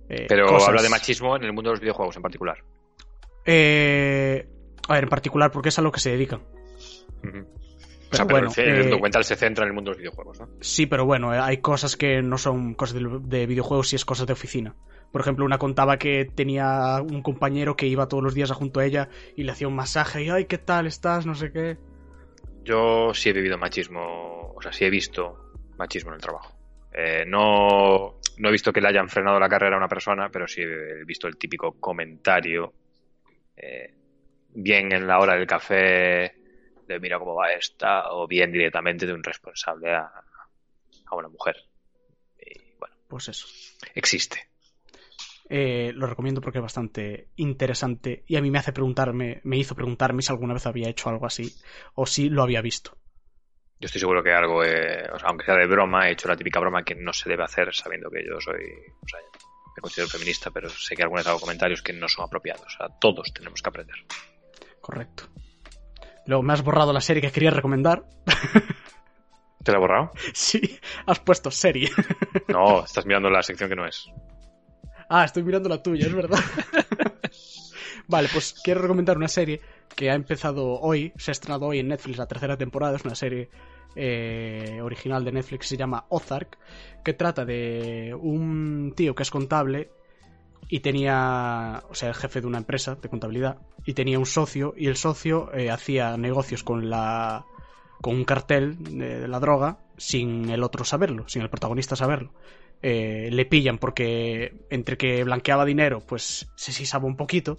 [0.08, 0.68] eh, Pero cosas.
[0.68, 2.58] habla de machismo en el mundo de los videojuegos en particular.
[3.44, 4.46] Eh,
[4.88, 6.40] a ver, en particular, porque es a lo que se dedican.
[7.24, 7.38] Ujú.
[7.40, 9.96] O Pero sea, pero bueno, el, el eh, documental se centra en el mundo de
[9.96, 10.48] los videojuegos, ¿no?
[10.60, 14.04] Sí, pero bueno, eh, hay cosas que no son cosas de, de videojuegos y es
[14.04, 14.74] cosas de oficina.
[15.12, 18.80] Por ejemplo, una contaba que tenía un compañero que iba todos los días a junto
[18.80, 21.24] a ella y le hacía un masaje y, ay, ¿qué tal estás?
[21.26, 21.78] No sé qué.
[22.62, 26.54] Yo sí he vivido machismo, o sea, sí he visto machismo en el trabajo.
[26.92, 30.46] Eh, no, no he visto que le hayan frenado la carrera a una persona, pero
[30.46, 32.74] sí he visto el típico comentario,
[33.56, 33.94] eh,
[34.50, 36.34] bien en la hora del café,
[36.86, 40.10] de mira cómo va esta, o bien directamente de un responsable a,
[41.06, 41.56] a una mujer.
[42.38, 43.46] Y bueno, Pues eso.
[43.94, 44.48] existe.
[45.50, 49.74] Eh, lo recomiendo porque es bastante interesante y a mí me hace preguntarme, me hizo
[49.74, 51.54] preguntarme si alguna vez había hecho algo así
[51.94, 52.98] o si lo había visto.
[53.80, 56.36] Yo estoy seguro que algo, eh, o sea, aunque sea de broma, he hecho la
[56.36, 58.62] típica broma que no se debe hacer sabiendo que yo soy,
[59.02, 59.20] o sea,
[59.78, 62.66] me considero feminista, pero sé que alguna vez hago comentarios que no son apropiados.
[62.66, 63.96] O sea, todos tenemos que aprender.
[64.80, 65.28] Correcto.
[66.26, 68.04] Luego me has borrado la serie que quería recomendar.
[69.62, 70.10] ¿Te la he borrado?
[70.34, 71.90] sí, has puesto serie.
[72.48, 74.10] No, estás mirando la sección que no es.
[75.08, 76.38] Ah, estoy mirando la tuya, es verdad.
[78.08, 79.60] Vale, pues quiero recomendar una serie
[79.94, 83.14] que ha empezado hoy, se ha estrenado hoy en Netflix la tercera temporada, es una
[83.14, 83.50] serie
[83.96, 86.58] eh, original de Netflix, se llama Ozark,
[87.04, 89.90] que trata de un tío que es contable
[90.68, 94.74] y tenía, o sea, el jefe de una empresa de contabilidad, y tenía un socio,
[94.76, 97.44] y el socio eh, hacía negocios con la
[98.00, 102.32] con un cartel de, la droga sin el otro saberlo, sin el protagonista saberlo.
[102.82, 107.58] Eh, le pillan porque entre que blanqueaba dinero, pues se sisaba un poquito.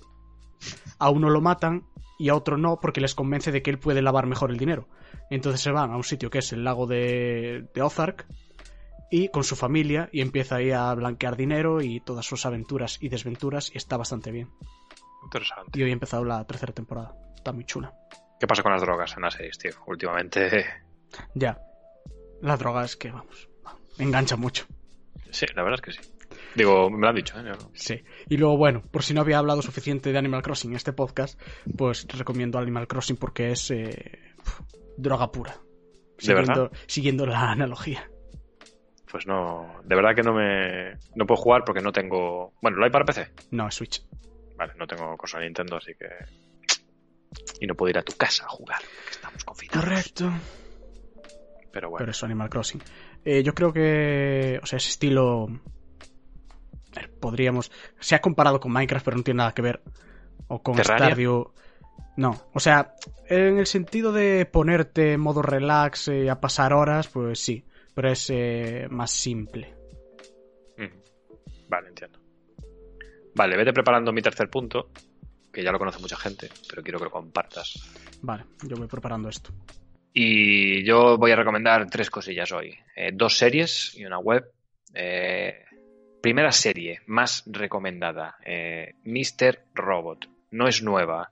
[0.98, 1.86] A uno lo matan
[2.18, 4.88] y a otro no porque les convence de que él puede lavar mejor el dinero.
[5.30, 8.28] Entonces se van a un sitio que es el lago de, de Ozark
[9.12, 13.10] y con su familia y empieza ahí a blanquear dinero y todas sus aventuras y
[13.10, 14.50] desventuras y está bastante bien.
[15.24, 15.80] Interesante.
[15.80, 17.16] Y hoy ha empezado la tercera temporada.
[17.36, 17.94] Está muy chula.
[18.40, 19.72] ¿Qué pasa con las drogas en las series, tío?
[19.88, 20.66] Últimamente.
[21.34, 21.60] Ya.
[22.44, 23.50] La droga es que, vamos,
[23.98, 24.68] engancha mucho.
[25.32, 26.12] Sí, la verdad es que sí.
[26.56, 27.52] Digo, me lo han dicho, ¿eh?
[27.74, 28.04] Sí.
[28.28, 31.40] Y luego, bueno, por si no había hablado suficiente de Animal Crossing en este podcast,
[31.78, 34.34] pues recomiendo Animal Crossing porque es eh,
[34.98, 35.56] droga pura.
[36.22, 36.54] ¿De verdad?
[36.54, 38.10] Siguiendo, siguiendo la analogía.
[39.12, 39.82] Pues no.
[39.84, 40.98] De verdad que no me.
[41.16, 42.54] No puedo jugar porque no tengo.
[42.62, 43.32] Bueno, ¿lo hay para PC?
[43.52, 44.04] No, es Switch.
[44.56, 46.08] Vale, no tengo consola Nintendo, así que.
[47.60, 49.84] Y no puedo ir a tu casa a jugar, porque estamos confinados.
[49.84, 50.32] Correcto.
[51.72, 52.00] Pero bueno.
[52.00, 52.82] Pero eso, Animal Crossing.
[53.26, 55.48] Eh, yo creo que, o sea, ese estilo,
[57.20, 59.82] podríamos, se ha comparado con Minecraft, pero no tiene nada que ver.
[60.48, 61.08] O con ¿Terraria?
[61.08, 61.52] Stardew.
[62.18, 62.96] No, o sea,
[63.28, 67.64] en el sentido de ponerte en modo relax eh, a pasar horas, pues sí,
[67.94, 69.80] pero es eh, más simple.
[71.70, 72.20] Vale, entiendo.
[73.36, 74.90] Vale, vete preparando mi tercer punto,
[75.54, 77.74] que ya lo conoce mucha gente, pero quiero que lo compartas.
[78.22, 79.54] Vale, yo voy preparando esto.
[80.14, 82.78] Y yo voy a recomendar tres cosillas hoy.
[82.96, 84.52] Eh, dos series y una web.
[84.94, 85.66] Eh,
[86.22, 89.66] primera serie más recomendada, eh, Mr.
[89.74, 90.28] Robot.
[90.52, 91.32] No es nueva.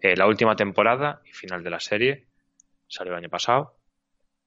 [0.00, 2.26] Eh, la última temporada y final de la serie
[2.86, 3.74] salió el año pasado.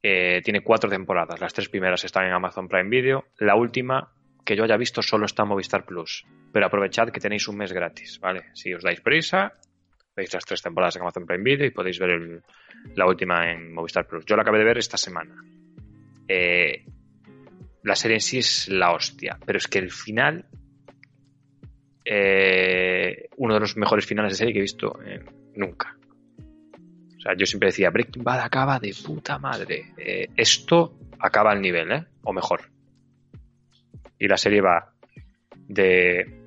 [0.01, 1.39] Tiene cuatro temporadas.
[1.39, 3.25] Las tres primeras están en Amazon Prime Video.
[3.38, 4.11] La última
[4.43, 6.25] que yo haya visto solo está en Movistar Plus.
[6.51, 8.45] Pero aprovechad que tenéis un mes gratis, ¿vale?
[8.53, 9.53] Si os dais prisa,
[10.16, 12.43] veis las tres temporadas en Amazon Prime Video y podéis ver
[12.95, 14.26] la última en Movistar Plus.
[14.26, 15.36] Yo la acabé de ver esta semana.
[16.28, 16.86] Eh,
[17.84, 20.45] la serie en sí es la hostia, pero es que el final,
[22.05, 25.24] eh, uno de los mejores finales de serie que he visto eh,
[25.55, 25.97] nunca.
[27.18, 29.93] O sea, yo siempre decía, Breaking Bad acaba de puta madre.
[29.97, 32.05] Eh, esto acaba al nivel, ¿eh?
[32.24, 32.72] O mejor.
[34.18, 34.91] Y la serie va
[35.68, 36.41] de...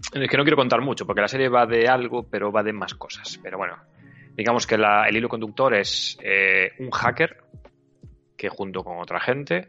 [0.00, 2.72] Es que no quiero contar mucho, porque la serie va de algo, pero va de
[2.72, 3.38] más cosas.
[3.42, 3.76] Pero bueno,
[4.36, 7.36] digamos que el hilo conductor es eh, un hacker
[8.36, 9.68] que junto con otra gente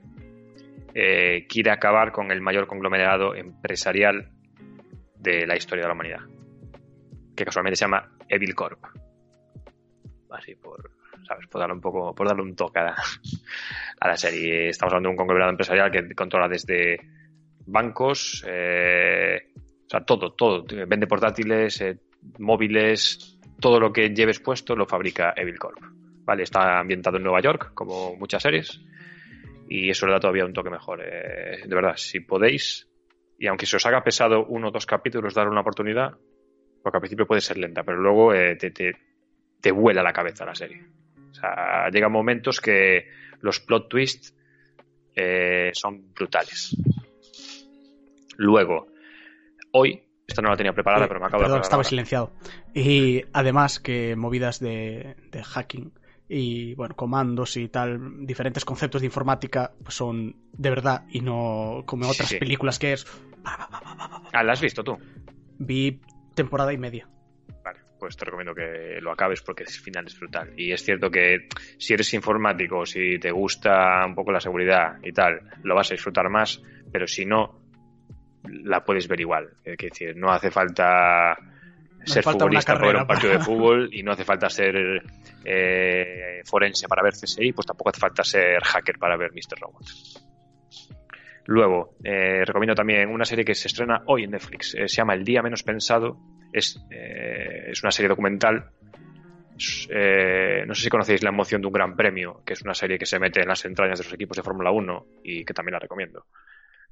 [0.93, 4.29] eh, quiere acabar con el mayor conglomerado empresarial
[5.15, 6.21] de la historia de la humanidad,
[7.35, 8.83] que casualmente se llama Evil Corp.
[10.31, 10.91] Así por,
[11.27, 11.47] ¿sabes?
[11.47, 12.95] Por darle un poco, por darle un toque a
[14.07, 14.69] la, serie.
[14.69, 16.97] Estamos hablando de un conglomerado empresarial que controla desde
[17.65, 19.51] bancos, eh,
[19.91, 20.65] sea, todo, todo.
[20.87, 21.97] Vende portátiles, eh,
[22.39, 25.79] móviles, todo lo que lleves puesto lo fabrica Evil Corp.
[26.23, 28.81] Vale, está ambientado en Nueva York, como muchas series,
[29.67, 31.01] y eso le da todavía un toque mejor.
[31.03, 32.87] Eh, de verdad, si podéis,
[33.37, 36.13] y aunque se os haga pesado uno o dos capítulos, darle una oportunidad,
[36.81, 38.95] porque al principio puede ser lenta, pero luego eh, te, te,
[39.59, 40.85] te vuela la cabeza la serie.
[41.31, 43.07] O sea, llegan momentos que
[43.41, 44.35] los plot twists
[45.15, 46.75] eh, son brutales.
[48.37, 48.87] Luego,
[49.71, 52.31] hoy, esta no la tenía preparada, Eh, pero me acabo perdón, de estaba silenciado.
[52.73, 55.91] Y además que movidas de, de hacking
[56.29, 61.83] y bueno, comandos y tal, diferentes conceptos de informática pues son de verdad y no
[61.85, 62.37] como otras sí.
[62.37, 63.05] películas que es
[64.31, 64.97] Ah, ¿la has visto tú?
[65.57, 65.99] vi
[66.33, 67.07] temporada y media.
[67.63, 70.53] Vale, pues te recomiendo que lo acabes porque el final es brutal.
[70.57, 71.47] Y es cierto que
[71.77, 75.93] si eres informático, si te gusta un poco la seguridad y tal, lo vas a
[75.95, 76.61] disfrutar más,
[76.91, 77.60] pero si no,
[78.63, 79.49] la puedes ver igual.
[79.63, 81.37] Es decir, no hace falta
[82.03, 85.03] ser falta futbolista para ver un partido de fútbol y no hace falta ser
[85.45, 89.59] eh, forense para ver CSI, pues tampoco hace falta ser hacker para ver Mr.
[89.59, 89.85] Robot.
[91.45, 94.75] Luego, eh, recomiendo también una serie que se estrena hoy en Netflix.
[94.75, 96.17] eh, se llama El Día Menos Pensado.
[96.53, 98.69] Es, eh, es una serie documental.
[99.57, 102.73] Es, eh, no sé si conocéis La Emoción de un Gran Premio, que es una
[102.73, 105.53] serie que se mete en las entrañas de los equipos de Fórmula 1 y que
[105.53, 106.25] también la recomiendo.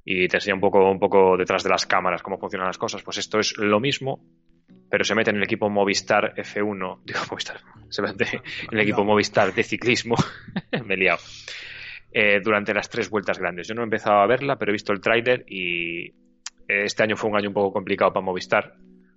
[0.04, 3.02] Y te enseña un poco, un poco detrás de las cámaras cómo funcionan las cosas.
[3.02, 4.24] Pues esto es lo mismo,
[4.88, 7.00] pero se mete en el equipo Movistar F1.
[7.04, 7.60] Digo, Movistar.
[7.88, 8.24] Se mete
[8.70, 10.16] en el equipo Movistar de ciclismo.
[10.86, 11.18] Me he liado
[12.12, 13.68] eh, durante las tres vueltas grandes.
[13.68, 17.16] Yo no he empezado a verla, pero he visto el tráiler y eh, este año
[17.16, 18.74] fue un año un poco complicado para Movistar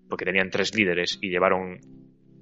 [0.10, 1.80] porque tenían tres líderes y llevaron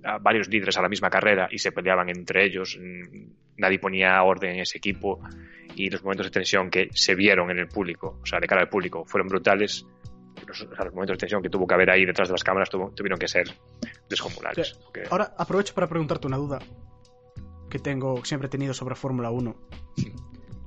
[0.04, 2.78] a varios líderes a la misma carrera y se peleaban entre ellos.
[2.82, 5.20] mm, Nadie ponía orden en ese equipo
[5.76, 8.62] y los momentos de tensión que se vieron en el público, o sea, de cara
[8.62, 9.86] al público, fueron brutales.
[10.48, 12.44] Los, o sea, los momentos de tensión que tuvo que haber ahí detrás de las
[12.44, 13.48] cámaras tuvo- tuvieron que ser
[14.10, 14.74] descomunales.
[14.84, 16.60] Porque- Ahora aprovecho para preguntarte una duda
[17.70, 19.56] que tengo, siempre he tenido sobre Fórmula 1.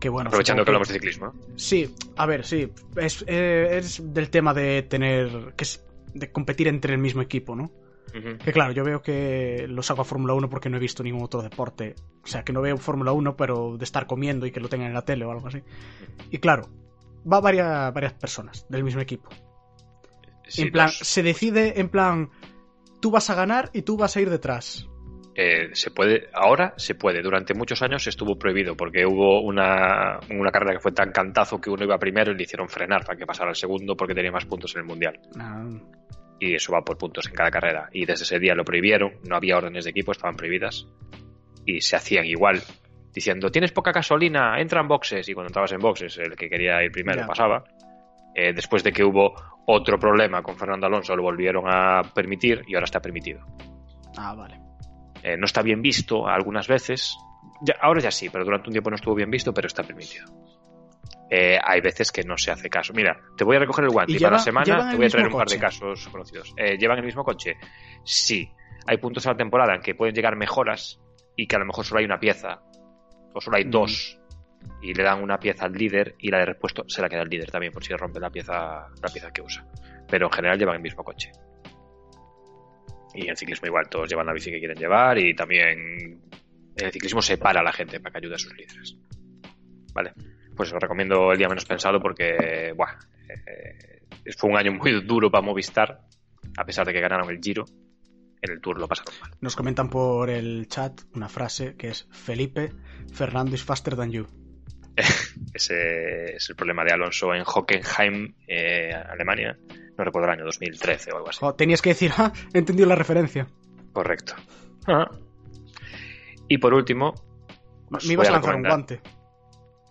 [0.01, 1.26] Que bueno, aprovechando que hablamos de ciclismo.
[1.26, 1.35] ¿no?
[1.57, 2.70] Sí, a ver, sí.
[2.97, 5.55] Es, eh, es del tema de tener.
[5.57, 5.82] que es
[6.12, 7.72] de competir entre el mismo equipo, ¿no?
[8.13, 11.25] Que claro, yo veo que lo saco a Fórmula 1 porque no he visto ningún
[11.25, 11.95] otro deporte.
[12.23, 14.89] O sea, que no veo Fórmula 1, pero de estar comiendo y que lo tengan
[14.89, 15.63] en la tele o algo así.
[16.31, 16.69] Y claro,
[17.31, 19.29] va varias, varias personas del mismo equipo.
[20.47, 22.31] Sí, en plan, los- se decide en plan,
[23.01, 24.87] tú vas a ganar y tú vas a ir detrás.
[25.37, 27.21] eh, se puede, ahora se puede.
[27.21, 31.71] Durante muchos años estuvo prohibido porque hubo una, una carrera que fue tan cantazo que
[31.71, 34.45] uno iba primero y le hicieron frenar para que pasara al segundo porque tenía más
[34.45, 35.19] puntos en el mundial.
[35.37, 35.67] Ah,
[36.41, 37.89] Y eso va por puntos en cada carrera.
[37.93, 40.87] Y desde ese día lo prohibieron, no había órdenes de equipo, estaban prohibidas.
[41.64, 42.61] Y se hacían igual,
[43.12, 45.28] diciendo, tienes poca gasolina, entra en boxes.
[45.28, 47.64] Y cuando entrabas en boxes, el que quería ir primero pasaba.
[48.35, 49.35] Eh, después de que hubo
[49.66, 53.47] otro problema con Fernando Alonso, lo volvieron a permitir y ahora está permitido.
[54.16, 54.61] ah, vale.
[55.22, 57.16] Eh, no está bien visto algunas veces.
[57.62, 60.26] Ya, ahora ya sí, pero durante un tiempo no estuvo bien visto, pero está permitido.
[61.37, 62.93] Eh, hay veces que no se hace caso.
[62.93, 65.26] Mira, te voy a recoger el guante ¿Y para la semana te voy a traer
[65.26, 66.55] un par de casos conocidos.
[66.57, 67.57] Eh, ¿Llevan el mismo coche?
[68.05, 68.49] Sí.
[68.87, 71.01] Hay puntos en la temporada en que pueden llegar mejoras
[71.35, 72.62] y que a lo mejor solo hay una pieza
[73.35, 73.70] o solo hay Mm.
[73.70, 74.20] dos
[74.80, 77.28] y le dan una pieza al líder y la de repuesto se la queda el
[77.28, 79.66] líder también por si rompe la pieza, la pieza que usa.
[80.09, 81.32] Pero en general llevan el mismo coche.
[83.12, 86.20] Y en ciclismo igual, todos llevan la bici que quieren llevar y también
[86.76, 88.97] en el ciclismo separa a la gente para que ayude a sus líderes.
[89.93, 90.12] ¿Vale?
[90.57, 92.99] Pues os recomiendo el día menos pensado porque, buah,
[93.29, 94.03] eh,
[94.37, 96.01] fue un año muy duro para Movistar,
[96.57, 97.65] a pesar de que ganaron el Giro,
[98.41, 99.31] en el Tour lo pasaron mal.
[99.41, 102.71] Nos comentan por el chat una frase que es Felipe,
[103.13, 104.27] Fernando is faster than you.
[105.55, 109.57] Ese es el problema de Alonso en Hockenheim, eh, Alemania,
[109.97, 111.41] no recuerdo el año, 2013 o algo así.
[111.57, 113.47] Tenías que decir, ah, he entendido la referencia.
[113.93, 114.35] Correcto.
[114.87, 115.11] Ajá.
[116.49, 117.15] Y por último,
[117.91, 119.01] Me ibas a lanzar un guante.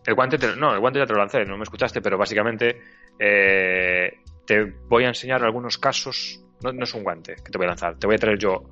[0.05, 2.81] El guante, te- no, el guante ya te lo lancé, no me escuchaste, pero básicamente
[3.19, 4.11] eh,
[4.45, 6.43] te voy a enseñar algunos casos.
[6.61, 8.63] No, no es un guante que te voy a lanzar, te voy a traer yo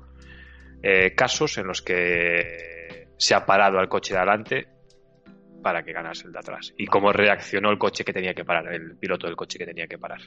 [0.82, 4.68] eh, casos en los que se ha parado al coche de adelante
[5.62, 6.72] para que ganase el de atrás.
[6.76, 9.86] Y cómo reaccionó el coche que tenía que parar, el piloto del coche que tenía
[9.86, 10.20] que parar.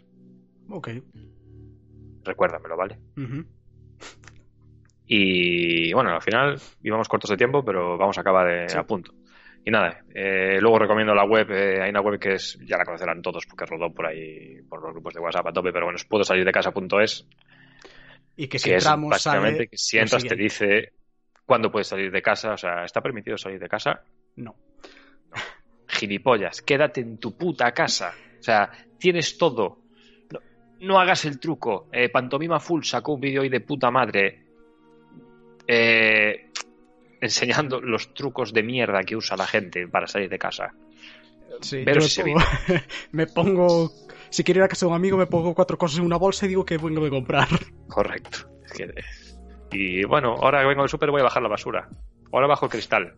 [0.69, 0.89] Ok.
[2.23, 2.97] Recuérdamelo, ¿vale?
[5.07, 8.77] Y bueno, al final íbamos cortos de tiempo, pero vamos a acabar de, Sí.
[8.77, 9.13] a punto.
[9.67, 12.85] Y nada, eh, luego recomiendo la web, eh, hay una web que es, ya la
[12.85, 15.95] conocerán todos porque rodó por ahí, por los grupos de WhatsApp a tope, pero bueno,
[15.95, 17.27] es puedo salir de casa.es,
[18.35, 20.93] Y que si que es entramos básicamente sale que si entras te dice
[21.47, 24.03] cuándo puedes salir de casa, o sea, ¿está permitido salir de casa?
[24.35, 24.55] No.
[25.87, 28.13] Gilipollas, quédate en tu puta casa.
[28.39, 29.79] O sea, tienes todo.
[30.31, 30.39] No,
[30.81, 31.87] no hagas el truco.
[31.91, 34.45] Eh, Pantomima Full sacó un vídeo hoy de puta madre
[35.67, 36.44] eh,
[37.21, 40.73] enseñando los trucos de mierda que usa la gente para salir de casa.
[41.61, 42.45] Sí, Pero yo si me, pongo,
[43.11, 43.91] me pongo-
[44.29, 46.45] Si quiero ir a casa de un amigo, me pongo cuatro cosas en una bolsa
[46.45, 47.47] y digo que vengo de comprar.
[47.87, 48.39] Correcto.
[49.71, 51.87] Y bueno, ahora que vengo al súper voy a bajar la basura.
[52.31, 53.13] Ahora bajo el cristal.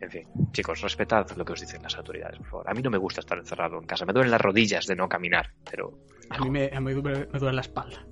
[0.00, 0.22] En fin,
[0.52, 2.70] chicos, respetad lo que os dicen las autoridades, por favor.
[2.70, 4.06] A mí no me gusta estar encerrado en casa.
[4.06, 5.98] Me duelen las rodillas de no caminar, pero
[6.30, 8.06] A mí me, a mí me, me duele la espalda.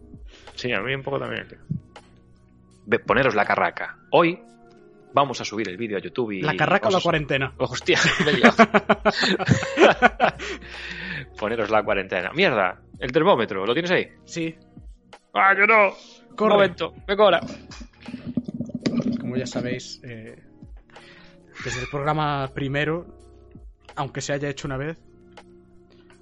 [0.57, 1.47] Sí, a mí un poco también.
[3.07, 3.99] poneros la carraca.
[4.11, 4.41] Hoy
[5.12, 6.42] vamos a subir el vídeo a YouTube y...
[6.42, 7.54] ¿La carraca o la vamos a- cuarentena?
[7.59, 8.57] Hostia, me he liado.
[11.38, 12.32] Poneros la cuarentena.
[12.32, 14.09] Mierda, el termómetro, ¿lo tienes ahí?
[14.24, 14.54] Sí.
[15.34, 15.92] ¡Ah, yo no!
[16.34, 16.52] Corre.
[16.52, 17.40] Un momento, vengo ahora.
[19.20, 20.36] Como ya sabéis, eh,
[21.64, 23.07] desde el programa primero,
[23.96, 24.98] aunque se haya hecho una vez,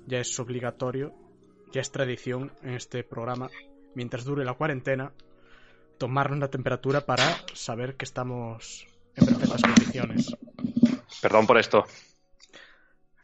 [0.07, 1.13] ya es obligatorio,
[1.73, 3.49] ya es tradición en este programa,
[3.95, 5.13] mientras dure la cuarentena,
[5.99, 7.25] tomarnos la temperatura para
[7.55, 8.87] saber que estamos
[9.17, 10.37] en perfectas condiciones.
[11.23, 11.85] Perdón por esto,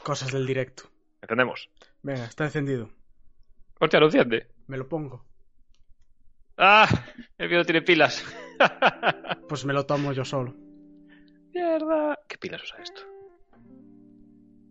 [0.02, 0.84] Cosas del directo.
[1.20, 1.68] ¿entendemos?
[2.02, 2.90] Venga, está encendido.
[3.78, 4.48] Hostia, lo enciende.
[4.66, 5.24] Me lo pongo.
[6.56, 6.88] ¡Ah!
[7.36, 8.24] El vídeo tiene pilas.
[9.48, 10.54] Pues me lo tomo yo solo.
[11.52, 12.16] Mierda.
[12.28, 13.00] ¿Qué pilas usa esto?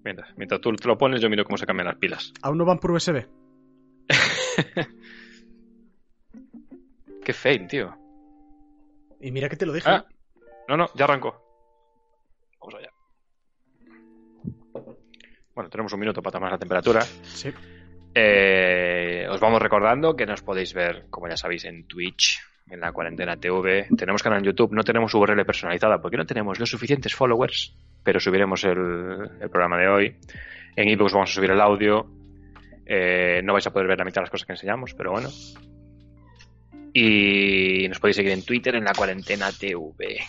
[0.06, 2.32] Mientras, mientras tú te lo pones, yo miro cómo se cambian las pilas.
[2.42, 3.28] ¿Aún no van por USB?
[7.30, 7.96] Qué fail, tío.
[9.22, 9.88] Y mira que te lo dije.
[9.88, 10.04] Ah,
[10.68, 11.40] no, no, ya arrancó.
[12.60, 12.90] Vamos allá.
[15.54, 17.02] Bueno, tenemos un minuto para tomar la temperatura.
[17.02, 17.54] Sí.
[18.16, 22.92] Eh, os vamos recordando que nos podéis ver, como ya sabéis, en Twitch, en la
[22.94, 23.90] cuarentena TV.
[23.96, 28.20] Tenemos canal en YouTube, no tenemos URL personalizada porque no tenemos los suficientes followers, pero
[28.20, 30.16] subiremos el, el programa de hoy.
[30.76, 32.10] En iBooks vamos a subir el audio.
[32.88, 35.30] Eh, no vais a poder ver la mitad de las cosas que enseñamos, pero bueno.
[36.94, 40.20] Y nos podéis seguir en Twitter en la cuarentena TV.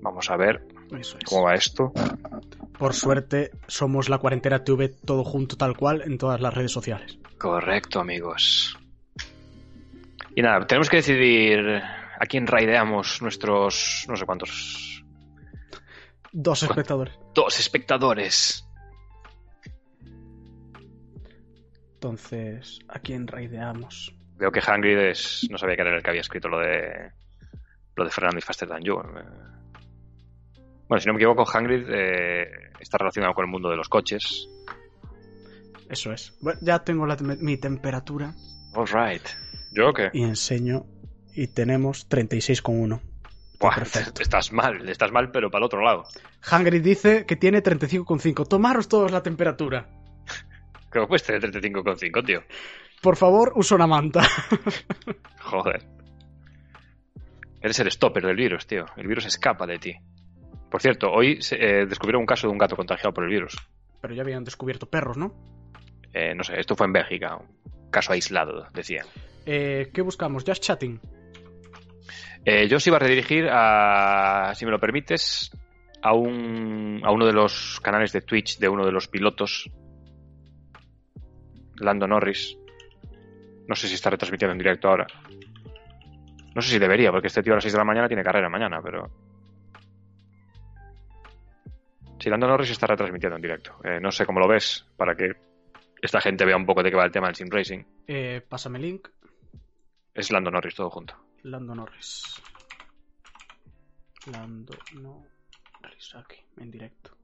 [0.00, 0.62] Vamos a ver
[0.98, 1.16] es.
[1.24, 1.92] cómo va esto.
[2.78, 7.18] Por suerte, somos la cuarentena TV todo junto, tal cual, en todas las redes sociales.
[7.38, 8.78] Correcto, amigos.
[10.34, 11.60] Y nada, tenemos que decidir
[12.20, 14.88] a quién raideamos nuestros, no sé cuántos,
[16.32, 17.14] Dos espectadores.
[17.34, 18.64] dos espectadores.
[21.94, 24.14] Entonces, ¿a quién raideamos?
[24.38, 27.10] Veo que Hangrid es, no sabía que era el que había escrito lo de
[27.96, 29.00] lo de Fernando y Faster Than You.
[29.00, 29.24] Eh,
[30.88, 34.48] Bueno, si no me equivoco, Hangrid eh, está relacionado con el mundo de los coches.
[35.90, 36.36] Eso es.
[36.40, 38.32] Bueno, ya tengo la mi temperatura
[38.74, 39.26] All right.
[39.72, 40.10] ¿Yo qué?
[40.12, 40.84] y enseño.
[41.34, 43.00] Y tenemos 36,1.
[43.60, 44.22] Buah, perfecto.
[44.22, 46.04] Estás mal, estás mal, pero para el otro lado.
[46.42, 48.46] Hangry dice que tiene 35,5.
[48.46, 49.88] Tomaros todos la temperatura.
[50.90, 52.42] Que puedes tener 35,5, tío.
[53.02, 54.22] Por favor, usa una manta.
[55.40, 55.82] Joder.
[57.60, 58.84] Eres el stopper del virus, tío.
[58.96, 59.94] El virus escapa de ti.
[60.70, 63.56] Por cierto, hoy se, eh, descubrieron un caso de un gato contagiado por el virus.
[64.00, 65.34] Pero ya habían descubierto perros, ¿no?
[66.12, 67.36] Eh, no sé, esto fue en Bélgica.
[67.36, 69.06] Un caso aislado, decían.
[69.46, 70.44] Eh, ¿Qué buscamos?
[70.46, 71.00] Just chatting.
[72.44, 75.50] Eh, yo os iba a redirigir a, si me lo permites,
[76.02, 79.70] a, un, a uno de los canales de Twitch de uno de los pilotos,
[81.76, 82.56] Lando Norris.
[83.68, 85.06] No sé si está retransmitiendo en directo ahora.
[86.54, 88.48] No sé si debería, porque este tío a las 6 de la mañana tiene carrera
[88.48, 89.08] mañana, pero...
[92.18, 93.78] Si Lando Norris está retransmitiendo en directo.
[93.84, 95.32] Eh, no sé cómo lo ves, para que
[96.00, 97.84] esta gente vea un poco de qué va el tema del sim racing.
[98.06, 99.08] Eh, pásame link.
[100.14, 101.14] Es Lando Norris todo junto.
[101.42, 102.42] Lando Norris.
[104.32, 107.17] Lando Norris aquí, en directo.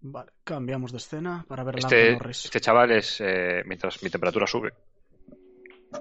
[0.00, 2.44] Vale, cambiamos de escena para ver a Lando Este, Norris.
[2.44, 4.72] este chaval es, eh, mientras mi temperatura sube,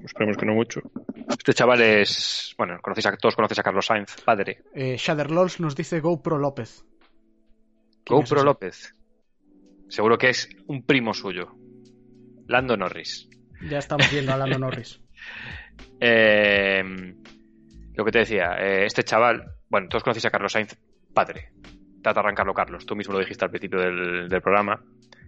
[0.03, 0.81] esperemos que no mucho.
[1.29, 4.63] Este chaval es, bueno, conocéis a, todos conocéis a Carlos Sainz, padre.
[4.73, 6.85] Eh, Shader Lols nos dice GoPro López.
[8.03, 8.43] ¿Quién es GoPro?
[8.43, 8.93] López.
[9.89, 11.55] Seguro que es un primo suyo.
[12.47, 13.27] Lando Norris.
[13.69, 15.01] Ya estamos viendo a Lando Norris.
[15.99, 16.83] Eh,
[17.93, 20.75] lo que te decía, eh, este chaval, bueno, todos conocéis a Carlos Sainz,
[21.13, 21.51] padre.
[22.07, 22.85] Trata de arrancarlo, Carlos.
[22.85, 24.81] Tú mismo lo dijiste al principio del, programa.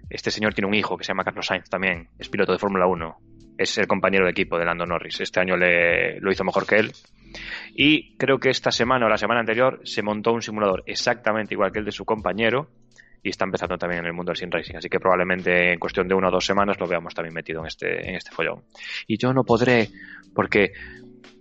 [0.10, 2.08] Este señor tiene un hijo que se llama Carlos Sainz también.
[2.18, 3.18] Es piloto de Fórmula 1.
[3.58, 5.20] Es el compañero de equipo de Lando Norris.
[5.20, 6.94] Este año lo hizo mejor que él.
[7.76, 11.74] Y creo que esta semana o la semana anterior se montó un simulador exactamente igual
[11.74, 12.70] que el de su compañero.
[13.22, 14.78] Y está empezando también en el mundo del sim racing.
[14.78, 17.68] Así que probablemente en cuestión de una o dos semanas lo veamos también metido en
[17.68, 18.64] este, en este follón.
[19.06, 19.90] Y yo no podré,
[20.34, 20.72] porque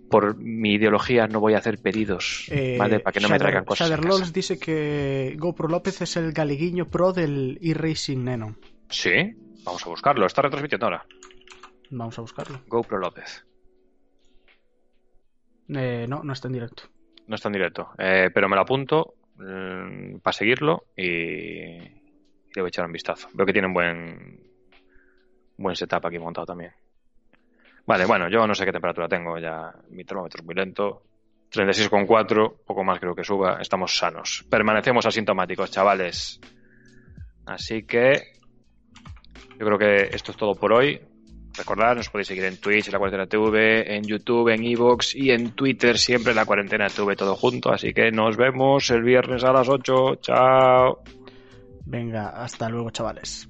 [0.09, 2.99] por mi ideología no voy a hacer pedidos, Eh, ¿vale?
[2.99, 3.87] Para que no me traigan cosas.
[3.87, 4.17] a Shader casa.
[4.17, 8.55] Lols dice que GoPro López es el galiguiño pro del e-racing Neno.
[8.89, 9.11] Sí,
[9.63, 10.25] vamos a buscarlo.
[10.25, 11.05] Está retransmitiendo ahora.
[11.91, 12.61] Vamos a buscarlo.
[12.67, 13.45] GoPro López.
[15.69, 16.83] Eh, no, no está en directo.
[17.27, 17.89] No está en directo.
[17.97, 19.13] Eh, pero me lo apunto
[20.21, 23.29] para seguirlo y, y le voy a echar un vistazo.
[23.33, 24.41] Veo que tiene un buen,
[25.57, 26.71] buen setup aquí montado también.
[27.89, 29.73] Vale, bueno, yo no sé qué temperatura tengo ya.
[29.89, 31.01] Mi termómetro es muy lento.
[31.51, 33.57] 36,4, poco más creo que suba.
[33.59, 34.45] Estamos sanos.
[34.47, 36.39] Permanecemos asintomáticos, chavales.
[37.47, 38.33] Así que
[39.59, 41.01] yo creo que esto es todo por hoy.
[41.57, 45.31] Recordad, nos podéis seguir en Twitch, en la cuarentena TV, en YouTube, en Evox y
[45.31, 47.73] en Twitter, siempre en la cuarentena TV, todo junto.
[47.73, 50.17] Así que nos vemos el viernes a las 8.
[50.21, 51.01] Chao.
[51.87, 53.49] Venga, hasta luego, chavales.